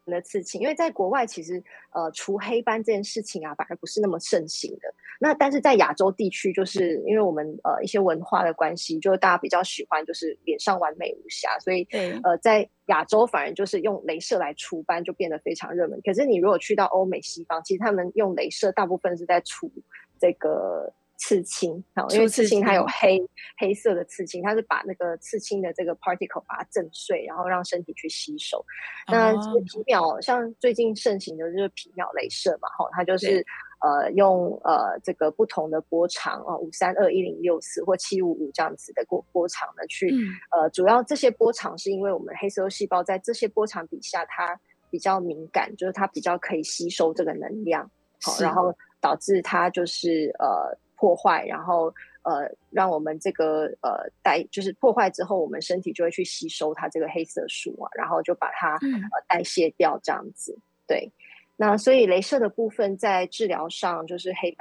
[0.05, 4.95] 的刺青，因为在国外其实呃除黑斑这件事情啊反而不是那么盛行的。
[5.19, 11.89] 那但是在亚洲地区，就是因为我们呃一些文化的关系，就大家比较喜欢就是脸上完美无瑕，所以
[12.23, 15.99] 呃在亚洲反而就是用镭射来除斑就变得非常热门。
[16.05, 19.73] 可是你如果去到欧美西方，其实他们用镭射大部分是在除
[20.21, 20.93] 这个。
[21.19, 23.19] 刺青，好，因为刺青它有黑
[23.59, 28.65] 黑色的刺青，它是把那个刺青的这个 particle 把它震碎，然后让身体去吸收。
[29.09, 29.33] 那
[29.65, 33.45] 皮秒像最近盛行的就是皮秒镭射嘛，哈，它就是
[33.81, 40.15] 呃用呃这个不同的波长啊，五三二一零六四或七五五这样子的波波长呢，去
[40.53, 44.57] 呃主要这些波长是因为我们黑色素细胞在这些波长底下它
[44.89, 47.91] 比较敏感，就是它比较可以吸收这个能量，
[48.23, 50.79] 好，然后导致它就是呃。
[50.99, 60.59] 破坏，然后呃，让我们这个呃代就是破坏之后，我们身体就会去吸收它这个黑色素啊，然后就把它呃代谢掉这样子。
[60.87, 61.11] 对，
[61.57, 64.57] 那所以镭射的部分在治疗上就是黑。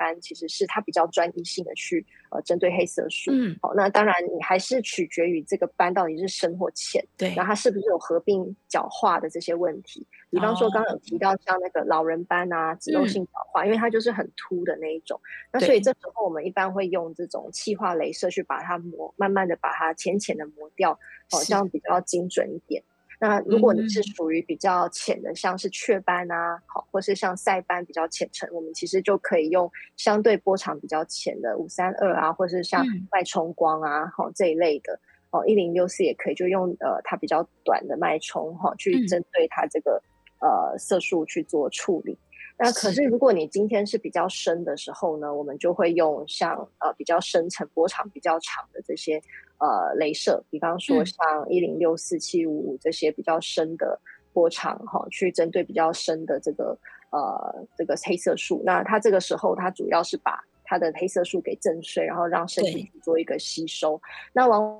[0.00, 15.20] 斑其实是它比较专一性的去呃针对黑色素，嗯，好，那当然你还是取决于这个斑到底是深或浅，对，然后它是不是有合并角化的这些问题，比方说刚刚有提到像那个老人斑啊，脂漏性角化，因为它就是很凸的那一种，
[15.52, 22.82] 那所以这时候我们一般会用这种气化镭射去把它磨，慢慢的把它浅浅的磨掉，哦，这样比较精准一点。
[23.22, 34.98] 那如果你是属于比较浅的，像是雀斑啊，好，或是像晒斑比较浅层，我们其实就可以用相对波长比较浅的五三二啊，或是像脉冲光啊，好这一类的，
[35.32, 40.02] 哦一零六四也可以，就用呃它比较短的脉冲哈，去针对它这个
[40.40, 42.18] 呃色素去做处理。
[42.62, 49.16] 那可是如果你今天是比较深的时候呢，我们就会用像呃比较深层波长比较长的这些
[49.56, 53.98] 呃镭射，比方说像一零六四七五五这些比较深的
[54.34, 56.76] 波长哈，去针对比较深的这个
[57.10, 58.60] 呃这个黑色素。
[58.62, 63.98] 那它这个时候它主要是把它的黑色素给震碎，然后让身体去做一个吸收。
[64.34, 64.78] 那往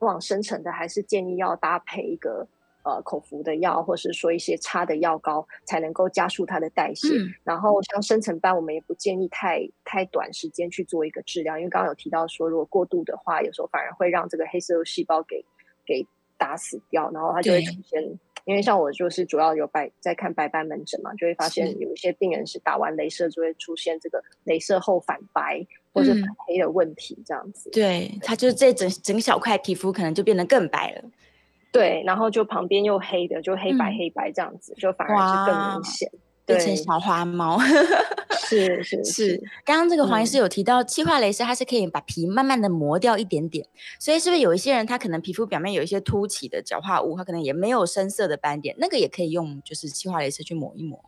[0.00, 2.46] 往深层的还是建议要搭配一个
[2.82, 7.08] 呃口服的药，或是说一些擦的药膏，才能够加速它的代谢。
[7.44, 15.44] 然后像深层斑，我们也不建议太太短时间去做一个治疗，因为刚刚有提到说，如果过度的话，有时候反而会让这个黑色素细胞给
[15.84, 18.18] 给打死掉，然后它就会出现。
[18.44, 25.62] 因为像我就是主要有白在看白斑门诊嘛，就会发现有一些病人是打完镭射就会出现这个镭射后反白
[25.92, 27.68] 或者反黑的问题，这样子。
[27.68, 31.04] 对，它就是这整整小块皮肤可能就变得更白了。
[31.72, 36.10] 对，然后就旁边又黑的，就黑白黑白这样子，就反而是更明显。
[36.46, 37.58] 变成小花猫，
[38.38, 39.42] 是 是是。
[39.66, 43.66] 刚刚这个黄医师有提到，气化镭射它是可以把皮慢慢的磨掉一点点，
[44.00, 50.98] 所以是不是有一些人他可能皮肤表面有一些凸起的角化物，他可能也没有深色的斑点，那个也可以用就是气化镭射去抹一抹。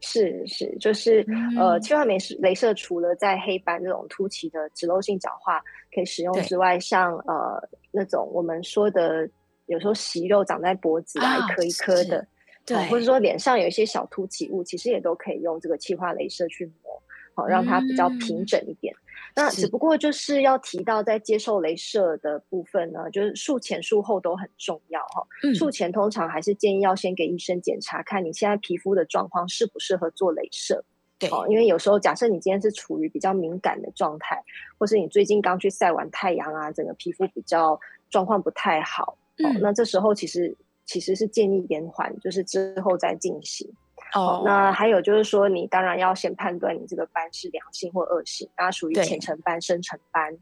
[0.00, 1.22] 是是，就是
[1.58, 5.60] 呃，气化镭射镭射除了在黑斑这种凸起的脂漏性角化
[5.94, 9.28] 可以使用之外，像呃那种我们说的
[9.66, 12.26] 有时候息肉长在脖子啊，一颗一颗的。
[12.64, 17.02] 对，或者说脸上有一些小凸起物，其实也都可以用这个气化镭射去磨，
[17.34, 18.94] 好让它比较平整一点。
[19.34, 25.26] 那只不过就是要提到，在接受镭射的部分呢，就是术前术后都很重要哈。
[25.54, 30.84] 术前通常还是建议要先给医生检查，看你现在皮肤的状况适不适合做镭射。
[31.18, 34.40] 对，因为有时候假设你今天是处于比较敏感的状态，
[34.78, 40.56] 或是你最近刚去晒完太阳啊，整个皮肤比较状况不太好，哦，那这时候其实。
[40.84, 43.66] 其实是建议延缓，就是之后再进行。
[44.14, 50.36] 哦，那还有就是说，你当然要先判断你这个斑是良性或恶性，它属于浅层斑、深层斑，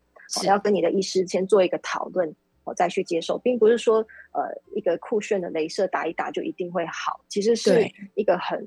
[0.44, 3.98] 要跟你的医师先做一个讨论，我再去接受，并不是说
[4.32, 8.58] 呃一个酷炫的镭射打一打就一定会好，其实是一个很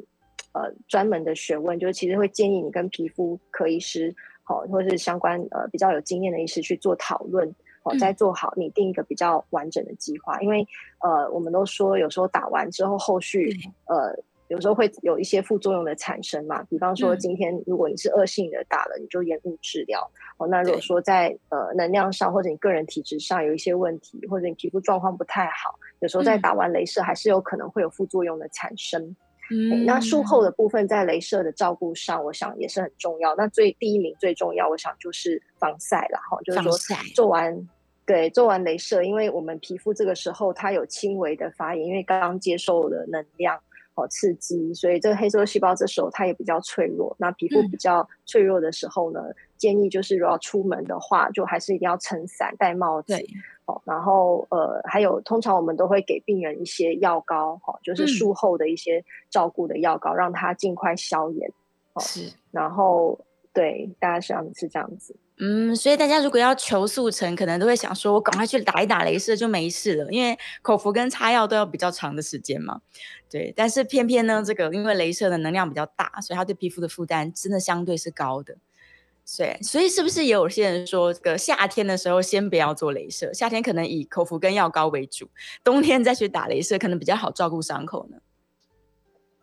[0.53, 7.53] 呃专门的学问，就是其实会建议你跟皮肤科医师，好或者是相关呃比较有经验的医师去做讨论。
[7.83, 10.65] 哦，再做好拟定一个比较完整的计划，因为
[10.99, 13.53] 呃，我们都说有时候打完之后，后续
[13.85, 14.17] 呃，
[14.47, 16.63] 有时候会有一些副作用的产生嘛。
[16.69, 20.09] 比方说，今天如果你是恶性的打了，你就延误治疗。
[20.37, 29.15] 哦，那如果说在呃能量上或者你个人体质上有一些问题，或者你皮肤状况不太好，有时候在打完镭射还是有可能会有副作用的产生。
[29.51, 33.35] 嗯，那术后的部分在镭射的照顾上，我想也是很重要。
[33.35, 36.71] 那最第一名最重要，我想就是防晒了哈，就是说
[37.13, 37.53] 做完。
[38.05, 43.57] 对，做完镭射，因为我们皮肤这个时候它有轻微的发炎，因为刚刚接受了能量
[43.95, 47.15] 哦刺激，所以这个黑色素细胞这时候它也比较脆弱。
[47.17, 49.21] 那皮肤比较脆弱的时候呢，
[49.57, 53.15] 建议就是如果要出门的话，就还是一定要撑伞、戴帽子。
[53.65, 61.49] 哦，然后呃，还有通常我们都会给病人一些药膏，哈，就是术后的一些照顾的药膏，让它尽快消炎。
[62.01, 63.17] 是，然后
[63.53, 65.15] 对，大家想是这样子。
[65.45, 72.79] 嗯，所以大家如果要求速成，可能都会想说，我赶快去打一打镭射就没事了，因为口服跟擦药都要比较长的时间嘛。
[73.29, 78.55] 对，但是偏偏呢，这个因为镭射的能量比较大，所以它对皮肤的负担真的相对是高的。
[79.37, 85.27] 对，所以是不是也有些人说，这个夏天的时候先不要做镭射，夏天可能以口服跟药膏为主，
[85.61, 88.17] 冬天再去打镭射可能比较好照顾伤口呢？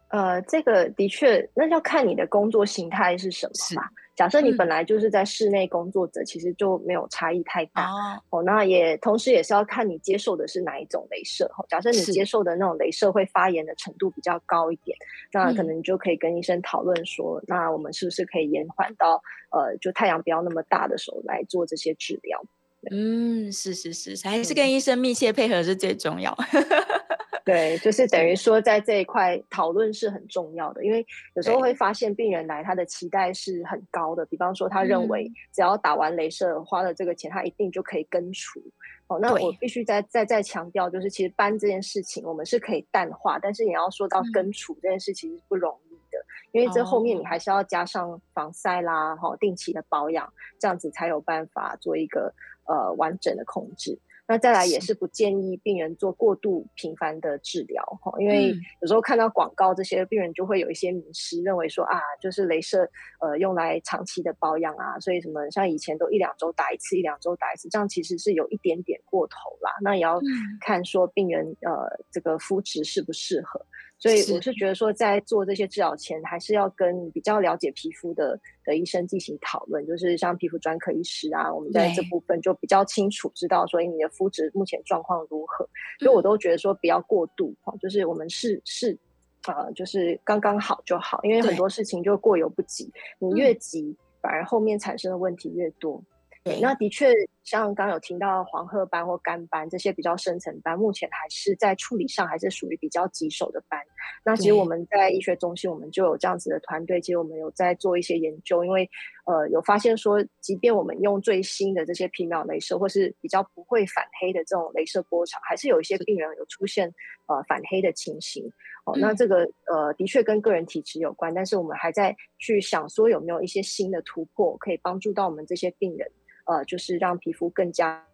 [0.08, 3.90] 呃，这个的确，那要看你的工作形态是什么吧。
[4.16, 7.88] 假设你本来就是在室内工作者，其实就没有差异太大
[8.28, 8.42] 哦。
[8.42, 11.64] 那也同时也是要看你接受的是哪一种镭射哈。
[11.68, 14.96] 假设你接受的那种镭射会发炎的程度比较高一点，
[15.32, 22.42] 那可能你就可以跟医生讨论说，那我们是不是可以延缓到呃，就太阳不要那么大的时候来做这些治疗？
[22.90, 26.36] 嗯，是是是，还是跟医生密切配合是最重要。
[27.44, 34.24] 对，就是等于说，在这一块讨论是很重要的，因为有时候会发现病人来，他的期待是很高的。
[34.26, 38.62] 比方说，他认为只要打完镭射花了这个钱，他一定就可以根除。
[39.08, 52.32] 哦，那我必须再再再强调，就是其实斑这件事情，我们是可以淡化，但是也要说到根除这件事，情是不容易的，因为这后面你还是要加上防晒啦，哈，定期的保养，这样子才有办法做一个
[52.70, 53.98] 呃完整的控制。
[54.30, 62.88] 那再来也是不建议病人做过度频繁的治疗哈，因为有时候看到广告这些病人就会有一些迷失，认为说啊，就是镭射
[63.20, 69.72] 呃用来长期的保养啊，所以什么像以前都一两周打一次，一两周打一次，这样其实是有一点点过头啦。
[69.82, 70.20] 那也要
[70.60, 73.60] 看说病人呃这个肤质适不适合。
[74.00, 85.68] 所以我是觉得说，在做这些治疗前，还是要跟比较了解皮肤的的医生进行讨论，就是像皮肤专科医师啊，我们在这部分就比较清楚知道所以你的肤质目前状况如何。
[85.98, 88.96] 所以我都觉得说不要过度哈，就是我们是是
[89.42, 96.02] 啊，就是刚刚好就好，因为很多事情就过犹不及，你越急，反而后面产生的问题越多。
[96.42, 97.12] 对，那的确
[97.44, 103.78] 像刚有听到黄褐斑或干斑这些比较深层斑，目前还是在处理上还是属于比较棘手的斑。
[104.24, 108.88] 那其实我们在医学中心，我们就有这样子的团队，其实我们有在做一些研究，因为
[109.26, 116.90] 呃有发现说，即便我们用最新的这些皮秒镭射，或是比较不会反黑的这种镭射波长，还是有一些病人有出现
[117.26, 118.50] 呃反黑的情形。
[118.86, 126.10] 哦，那这个呃的确跟个人体质有关，但是我们还在去想说有没有一些新的突破，可以帮助到我们这些病人。
[126.46, 128.04] 呃，就是让皮肤更加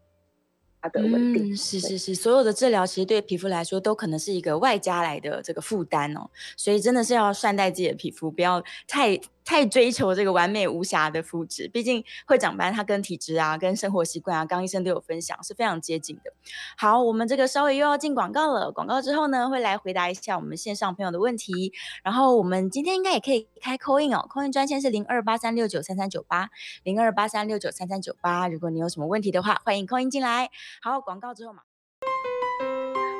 [0.93, 1.57] 的稳定。
[1.57, 9.21] 是是是，所有的治疗其实对皮肤来说都可能是一个外加来的这个负担哦，所以真的是要善待自己的皮肤，不要太。
[9.47, 16.33] 太追求这个完美无瑕的肤质，毕竟会长斑，它跟体质啊、跟生活习惯啊，刚医生都有分享，是非常接近的。
[16.77, 21.73] 好，我们这个稍微又要进广告了，广告之后呢，会来回答一下我们线上朋友的问题。
[22.03, 26.51] 然后我们今天应该也可以开 call in 哦，call in 专线是零二八三六九三三九八
[26.83, 30.51] 零二八三六九三三九八，如果你有什么问题的话，欢迎 call in 进来。
[30.83, 31.63] 好，广告之后嘛。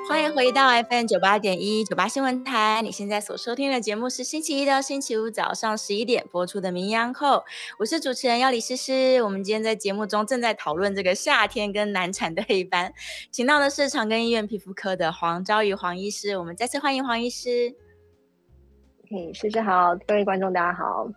[0.09, 2.81] 欢迎回到 FM 九八点一九八新闻台。
[2.83, 7.39] 你现在所收听的节目是星期一到星期五早上十一点播出的《名扬后》，
[7.79, 9.21] 我是主持人要李诗诗。
[9.25, 12.93] 我们今天在节目中正在讨论这个夏天跟难产的黑斑，
[13.33, 16.37] 请到的是长庚医院皮肤科的黄昭宇黄医师。
[16.39, 17.75] 我们再次欢迎黄医师。
[19.11, 21.09] 嘿，诗诗好，各位观众大家好。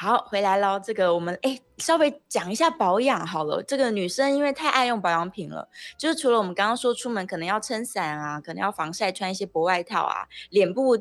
[0.00, 0.78] 好，回来喽。
[0.78, 3.60] 这个我们哎，稍微讲一下保养好了。
[3.64, 5.68] 这个女生因为太爱用保养品了，
[5.98, 10.96] 就是除了我们刚刚说出门可能要撑伞啊，可能要防晒，穿一些薄外套啊，脸部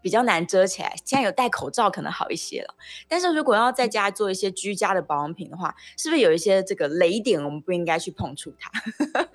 [0.00, 0.94] 比较难遮起来。
[1.04, 2.74] 现在有戴口罩可能好一些了。
[3.08, 8.70] 但是如果要在家做一些居家的保养品的话，是不是有一些这个雷点，我们不应该去碰触它？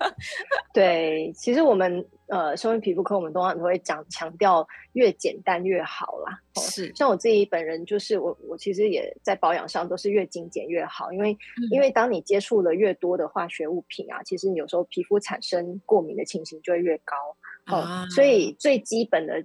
[0.72, 2.04] 对，其实我们。
[2.26, 6.40] 呃，身为皮肤科，我们通常都会讲强调越简单越好啦。
[6.56, 11.36] 是，像我自己本人，就是我我其实也在保养上都是越精简越好，因为
[11.70, 17.14] 因为当你接触了越多的化学物品啊，其实你有时候皮肤产生过敏的情形就会越高。
[17.66, 19.44] 哦，所以最基本的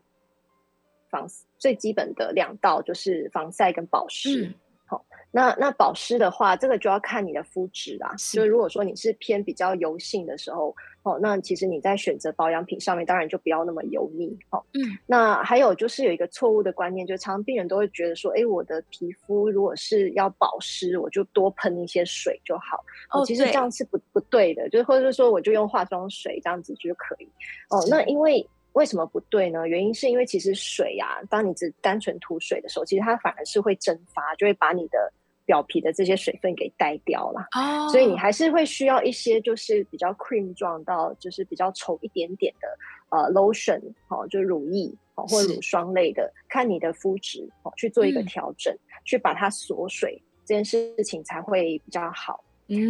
[1.10, 4.54] 防最基本的两道就是防晒跟保湿。
[4.86, 8.16] 好，那那保湿的话，这个就要看你的肤质啦。
[8.34, 10.76] 就如果说你是偏比较油性的时候。
[11.02, 14.38] 哦，那其实你在选择保养品上面，当然就不要那么油腻。
[14.50, 22.84] 哦，嗯，那还有就是有一个错误的观念，就是常常病人都会觉得说，哎，我的皮肤如果是要保湿，我就多喷一些水就好。
[23.12, 27.30] 哦，其实这样是不不对的，就是或者是说，我就用化妆水这样子就可以。
[27.70, 29.68] 哦，那因为为什么不对呢？
[29.68, 35.12] 原因是因为其实水呀，当你只单纯涂水的时候，其实它反而是会蒸发，就会把你的。
[35.46, 37.48] 表皮的这些水分给带掉了，
[37.90, 42.68] 所以你还是会需要一些就是比较 cream 状到就是比较稠一点点的
[43.10, 52.44] 呃 lotion 哦，就乳液哦或乳霜类的，看你的肤质哦去做一个调整，去把它锁水这件事情才会比较好。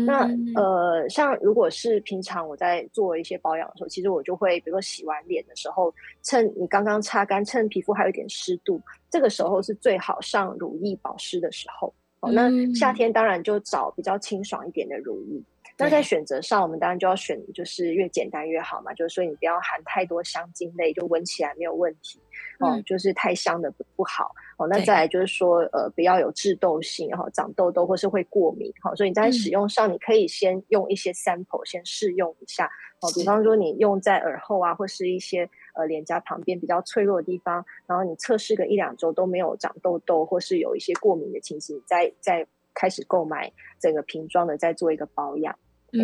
[0.05, 11.93] 那呃，像如果是平常我在做一些保养的时候，其实我就会比如说洗完脸的时候，趁你刚刚擦干，趁皮肤还有一点湿度，这个时候是最好上乳液保湿的时候。
[12.19, 15.41] 哦，那夏天当然就找比较清爽一点的乳液。
[15.77, 22.19] 那在选择上，我们当然就要选就是越简单越好嘛，就是说你不要含太多香精类，就闻起来没有问题。
[22.59, 24.31] 哦，就是太香的不不好。
[24.57, 28.71] 哦，那再来就是说，呃，不要有致痘性，然后长痘痘或是会过敏。
[28.81, 32.69] 好，所以你在使用上，你可以先用一些 sample 先试用一下。
[33.01, 35.49] 哦，比方说你用在耳后啊，或是一些。
[35.75, 43.49] 呃，脸颊旁边比较脆弱的地方，然后你测试个一两周都没有长痘痘，或是有一些过敏的情形，再再开始购买
[43.79, 45.57] 整个瓶装的，再做一个保养。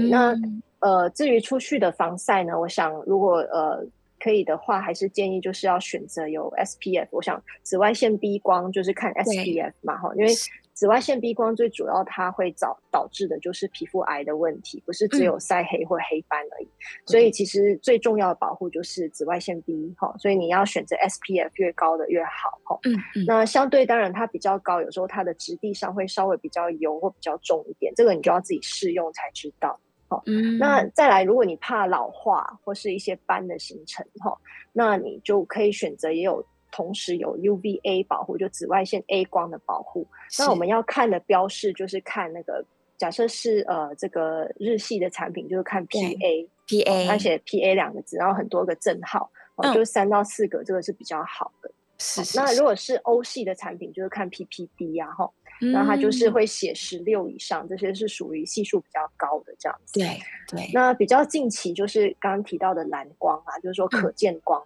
[0.09, 0.33] 那
[0.79, 3.85] 呃，至于出去的防晒呢，我想如果呃
[4.25, 7.09] 可以的话，还是建议就是要选择有 SPF。
[7.11, 10.33] 我想紫外线 B 光就是看 SPF 嘛，哈，因为。
[10.75, 16.67] 紫外线 B 光最主要，它会导导致的就是皮肤癌的问题，不是只有晒黑或黑斑而已。
[17.05, 22.77] 所以其实最重要的保护就是紫外线 B 哈，所以你要选择 SPF 越高的越好哈。
[22.83, 23.23] 嗯嗯。
[23.25, 29.79] 那相对当然它比较高，有时候它的质地上会稍微比较油或比较重一点，这个你就要自己试用才知道。
[30.07, 30.23] 好，
[30.59, 34.37] 那再来，如果你怕老化或是一些斑的形成哈，
[34.73, 36.45] 那你就可以选择也有。
[36.71, 40.05] 同时有 UVA 保护，就紫外线 A 光的保护。
[40.37, 42.65] 那我们要看的标示就是看那个，
[42.97, 51.71] 假设是呃这个日系的产品，就是看 PA，PA，而且 PA 两个字，然后很多个正号，哦，就是三到四个，这个是比较好的。
[51.97, 52.37] 是。
[52.37, 59.99] 那如果是欧系的产品，就是看 PPD 呀，哈，那它就是会写十六以上，这些是属于系数比较高的这样子。
[59.99, 60.69] 对对。
[60.73, 64.61] 那比较近期就是刚刚提到的蓝光啊，就是说可见光。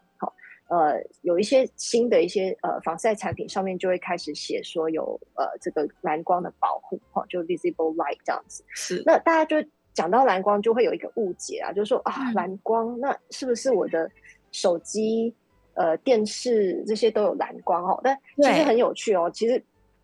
[0.71, 8.63] 呃，有一些新的一些呃防晒产品上面就会开始写说有呃这个蓝光的保护哈，就 visible light 这样子。
[8.75, 9.01] 是。
[9.03, 14.07] 那大家就讲到蓝光，就会有一个误解啊，就是说啊蓝光，那是不是我的
[14.51, 15.33] 手机、
[15.73, 17.99] 呃电视这些都有蓝光哦？
[18.03, 19.59] 但其实很有趣哦，其实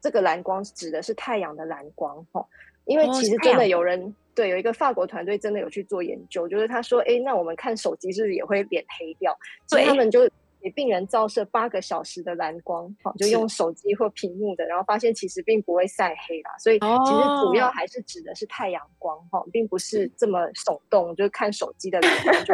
[0.06, 2.46] 这个蓝光指的是太阳的蓝光哦，
[2.86, 9.36] 因为其实真的有人对有一个法国团队真的有去做研究，就是他说，哎，那我们看手机是不是也会脸黑掉？
[9.66, 10.30] 所以他们就。
[10.62, 16.58] 给病人照射八个小时的蓝光，好，就用手机或屏幕的，然后发现其实并不会晒黑啦。
[16.58, 22.54] 所以其实主要还是指的是太阳光，哈，并不是这么手动，就是看手机的蓝光，就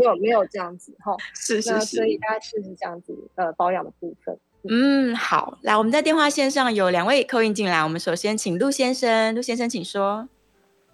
[0.00, 1.14] 没有没有这样子，哈。
[1.36, 1.96] 是是是。
[1.96, 4.38] 所以大家试试这样子，呃，保养的部分。
[4.68, 10.28] 嗯，好，来，我们在电话线上有两位扣印进来，我们首先请陆先生，陆先生请说。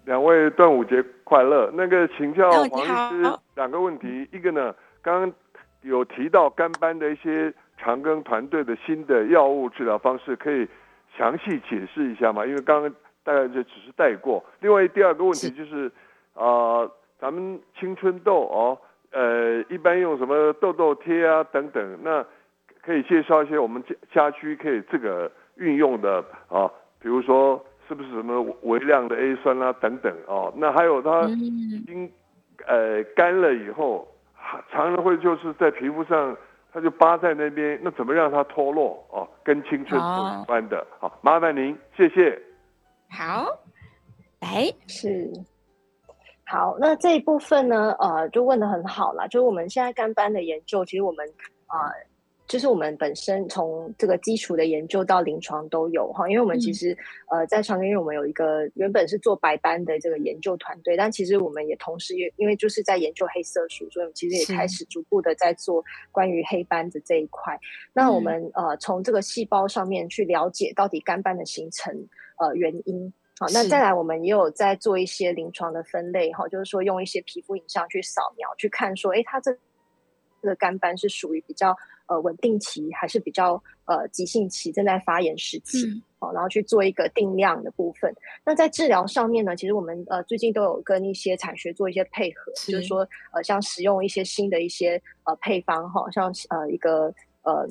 [0.05, 5.33] 两位端午节快乐，那个请教黄医师两个问题，一个呢，刚刚。
[5.83, 10.67] 有提到肝斑的一些长庚团队的新的药物治疗方式，可以
[11.15, 12.45] 详细解释一下吗？
[12.45, 12.91] 因为刚刚
[13.23, 14.43] 大概就只是带过。
[14.59, 15.89] 另外第二个问题就是，
[16.33, 16.85] 啊，
[17.21, 18.77] 咱们青春痘哦，
[19.11, 22.25] 呃，一般用什么痘痘贴啊等等，那
[22.87, 32.09] 可以介绍一些我们家家居可以这个运用的啊，比如说是不是什么微量的 A 酸啦等等哦，那还有它经
[32.65, 34.07] 呃干了以后。
[34.71, 36.33] 常常会就是在皮肤上，
[36.71, 39.27] 它就扒在那边，那怎么让它脱落哦？
[39.43, 42.41] 跟青春有关的，好，麻烦您，谢谢。
[43.09, 43.45] 好，
[44.39, 45.29] 来是
[46.45, 51.27] 好，那这一部分呢，呃，就问的很好了，就是我们现在干斑的研究，其实我们
[51.65, 51.91] 啊。
[52.47, 56.97] 就是我们本身从这个基础的研究到临床都有哈，因为我们其实
[57.29, 67.59] 呃在长庚医院我们有一个原本是做白斑的这个研究团队，但其实我们也同时也因为就是在研究黑色素，所以我们其实也开始逐步的在做关于黑斑的这一块。
[67.91, 71.93] 那我们呃从这个细胞上面去了解到底肝斑的形成
[72.39, 79.51] 呃原因，好，那再来我们也有在做一些临床的分类哈，就是说用一些皮肤影像去扫描去看说，哎，它这
[80.41, 81.75] 这个肝斑是属于比较。
[82.07, 85.85] 呃，稳定期还是比较呃急性期，正在发炎时期，
[86.19, 88.13] 好，然后去做一个定量的部分。
[88.45, 97.67] 那在治疗上面呢，其实我们呃最近都有跟一些产学做一些配合，就是说呃像使用一些新的一些呃配方哈，像呃一个呃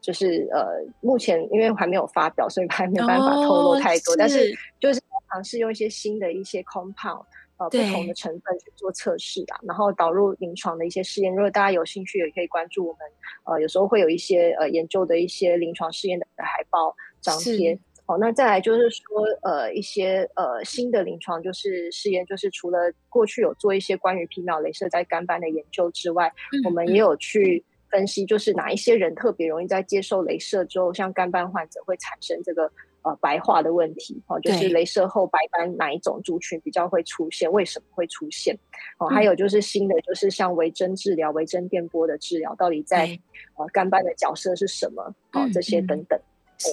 [0.00, 5.00] 就是呃目前因为还没有发表，所以还没有办法透露太多，但是就是
[5.32, 7.24] 尝试用一些新的一些 compound。
[7.60, 11.30] 呃，不同的成分去做测试啊，然后导入临床的一些试验。
[11.30, 13.00] 如果大家有兴趣，也可以关注我们。
[13.44, 17.78] 呃，有时候会有一些呃研究的一些临床试验的海报张贴。
[18.06, 19.04] 好，那再来就是说，
[19.42, 22.78] 呃，一些呃新的临床就是试验，就是除了
[23.10, 26.32] 过去有做一些关于皮秒镭射在肝斑的研究之外，
[26.64, 32.72] 我们也有去分析，就是哪一些人特别容易在接受镭射之后，像肝斑患者会产生这个。
[33.02, 37.50] 呃，白化的问题哦，就是镭射后白斑哪一种族群比较会出现？
[37.50, 38.54] 为什么会出现？
[38.98, 43.18] 哦，还有就是新的，就是像微针治疗、微针电波的治疗，到底在
[43.56, 45.02] 呃干斑的角色是什么？
[45.32, 46.20] 哦，这些等等。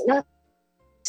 [0.06, 0.24] 那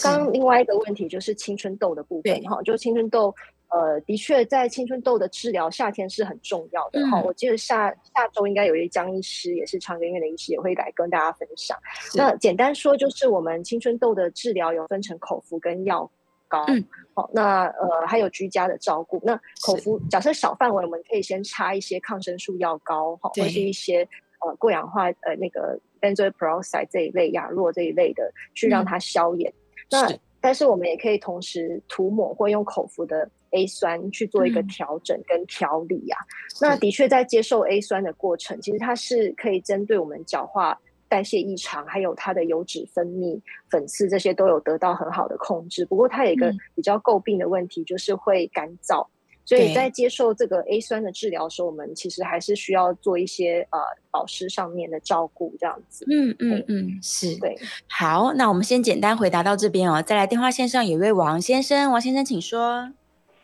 [0.01, 3.35] 刚另外一个问题就是青春痘的部分哈，就青春痘。
[3.71, 7.21] 呃，的确，在青春痘的治疗，夏天是很重要的哈。
[7.21, 11.77] 我记得下下周应该有一位江医师，也是长庚医院的医师，也会来跟大家分享。
[12.15, 16.11] 那简单说，就是我们青春痘的治疗有分成口服跟药
[16.49, 16.65] 膏。
[17.13, 19.21] 好，那呃还有居家的照顾。
[19.23, 24.09] 那口服，假设小范围，我们可以先擦一些抗生素药膏，哈，或是一些
[24.47, 29.53] 呃过氧化呃那个 benzoyl peroxide 这一类亚诺这一类的，去让它消炎。
[29.91, 30.09] 那
[30.41, 33.31] 但是我们也可以同时涂抹或用口服的。
[33.53, 36.21] A 酸去做一个调整跟调理啊，
[36.61, 40.79] 那的确在接受 A 酸的过程，其实它是可以针对我们角化
[41.09, 45.87] 代谢异常，还有它的油脂分泌、粉刺这些都有得到很好的控制。
[45.87, 49.07] 不过它有一个比较诟病的问题，就是会干燥。
[49.49, 53.79] 所以在接受这个 A 酸的治疗的时候，我们其实还是需要做一些呃
[54.11, 56.05] 保湿上面的照顾，这样子。
[56.11, 57.57] 嗯嗯嗯，是对。
[57.89, 60.03] 好，那我们先简单回答到这边哦。
[60.03, 62.93] 再来电话线上有一位王先生，王先生请说。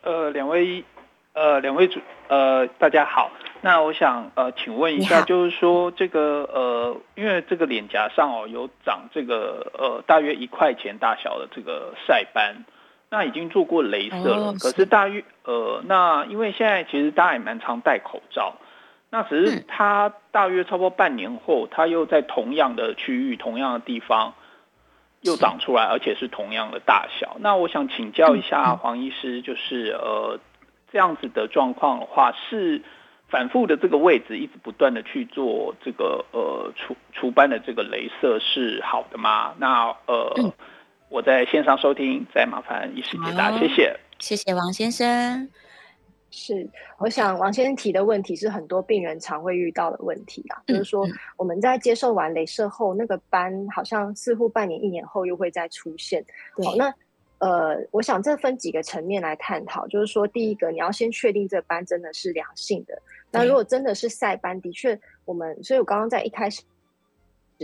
[0.02, 0.84] 呃，两位，
[1.32, 1.98] 呃，两位主，
[2.28, 3.30] 呃，大家好。
[3.62, 12.66] 那我想，呃，请问一下，就是说，这个，呃，因为这个脸颊上哦，有长这个，呃，大约一块钱大小的这个晒斑，
[13.10, 18.56] 那已经做过镭射了，可是大约，呃，那因为现在其实大家也蛮常戴口罩，
[19.10, 24.34] 那只是它大约差不多半年后，它又在同样的区域、同样的地方
[25.20, 27.36] 又长出来，而且是同样的大小。
[27.38, 30.40] 那我想请教一下黄医师，就是呃
[30.90, 32.82] 这样子的状况的话，是
[33.28, 39.54] 反复的这个位置一直不断的去做这个呃除除斑的这个镭射是好的吗？
[39.58, 40.52] 那呃
[41.08, 45.48] 我在线上收听，再麻烦医师解答，谢谢，谢谢王先生。
[46.30, 56.24] 是，我想王先生提的问题是很多病人常会遇到的问题啊，就是说我们在接受完镭射后，那个斑好像似乎半年、一年后又会再出现。
[56.64, 56.92] 好，那
[57.38, 63.00] 呃，我想这分几个层面来探讨，就是说第一个，你要先确定这斑真的是良性的。
[63.30, 66.62] 那如果真的是晒斑，的确我们，所以我刚刚在一开始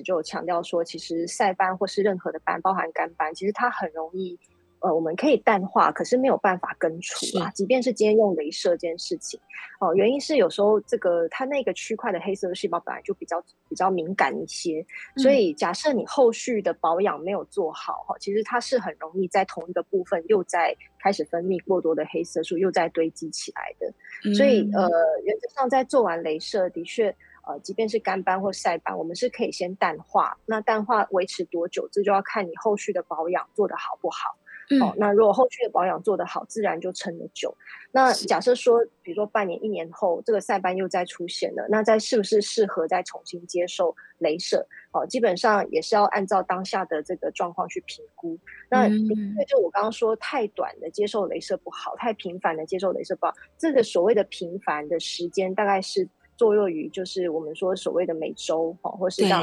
[0.05, 4.39] 就有强调说，其实晒斑或是任何的斑，包含干斑，其实它很容易。
[4.83, 7.51] 呃，我们可以淡化，可是没有办法根除啊。
[7.51, 9.39] 即便是今天用镭射这件事情，
[9.79, 13.39] 哦，原因是有时候这个它那个区块的黑色细胞本来就比较
[13.69, 14.83] 比较敏感一些，
[15.19, 24.35] 所以假设你后续的保养没有做好哈，其实它是很容易在同一个部分又在开始分泌过多的黑色素，又在堆积起来的。
[24.35, 24.89] 所以呃，
[25.25, 27.15] 原则上在做完镭射，的确
[27.51, 30.37] 呃，即便是干斑或晒斑，我们是可以先淡化。
[30.47, 34.37] 那淡化维持多久，这就要看你后续的保养做得好不好。
[34.81, 37.53] 哦，那如果后续的保养做得好，自然就撑得久。
[37.91, 44.65] 那假设说，比如说半年、一年后，这个晒斑又再出现了，那再是不是适合再重新接受镭射？
[44.93, 48.39] 哦，基本上也是要按照当下的这个状况去评估。
[48.69, 53.35] 那因为就我刚刚说，太短的接受镭射不好，太频繁的接受镭射不好。
[53.59, 56.09] 这个所谓的频繁的时间，大概是
[56.41, 59.43] 作用于就是我们说所谓的每周哦，或是到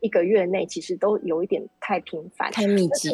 [0.00, 3.08] 一个月内，其实都有一点太频繁、太密集。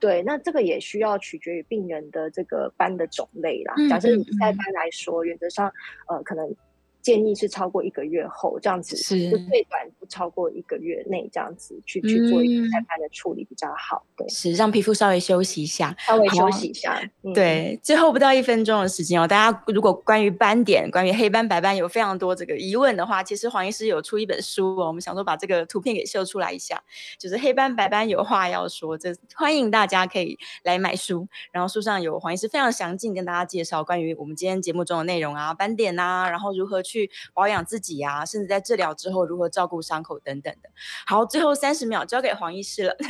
[0.00, 3.74] 对，那这个也需要取决于病人的这个斑的种类啦。
[3.90, 5.70] 假设你在斑来说，原则上，
[6.08, 6.56] 呃，可能。
[7.04, 14.06] 建议是超过一个月后这样子，是最短不超过一个月内这样子去去做一个晒斑的处理比较好。
[14.16, 16.98] 对，是让皮肤稍微休息一下，稍微休息一下。
[17.34, 26.82] 对，最后不到一分钟的时间哦，大家如果关于斑点、关于黑斑、白斑有非常多这个疑问的话，其实黄医师有出一本书哦，我们想说把这个图片给秀出来一下，
[27.18, 31.28] 就是黑斑白斑有话要说，这欢迎大家可以来买书。
[31.52, 36.93] 然后书上有黄医师非常详尽跟大家介绍关于我们今天节目中的内容啊，斑点啊，然后如何去。
[36.94, 40.70] 去保养自己呀，甚至在治疗之后如何照顾伤口等等的。
[41.06, 42.96] 好，最后三十秒交给黄医师了。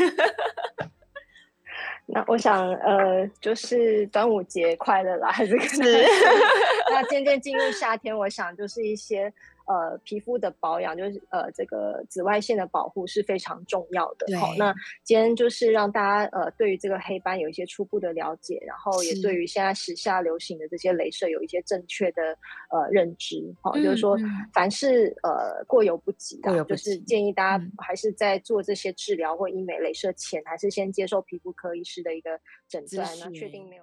[2.06, 9.32] 那我想，呃，就是端午节快乐啦，还是那渐渐进入夏天，我想就是一些。
[9.66, 14.38] 呃，皮肤的保养就是呃，这个紫外线的保护是非常重要的。
[14.38, 22.22] 好，那今天就是让大家呃，对于这个黑斑有一些初步的了解，然后也对于现在时下流行的这些镭射有一些正确的
[22.70, 23.54] 呃认知。
[23.62, 24.16] 好，就是说
[24.52, 32.38] 凡是呃过犹不及的，就是建议大家还是在做这些治疗或医美镭射前，还是先接受皮肤科医师的一个
[32.68, 33.82] 诊断，那确定没有。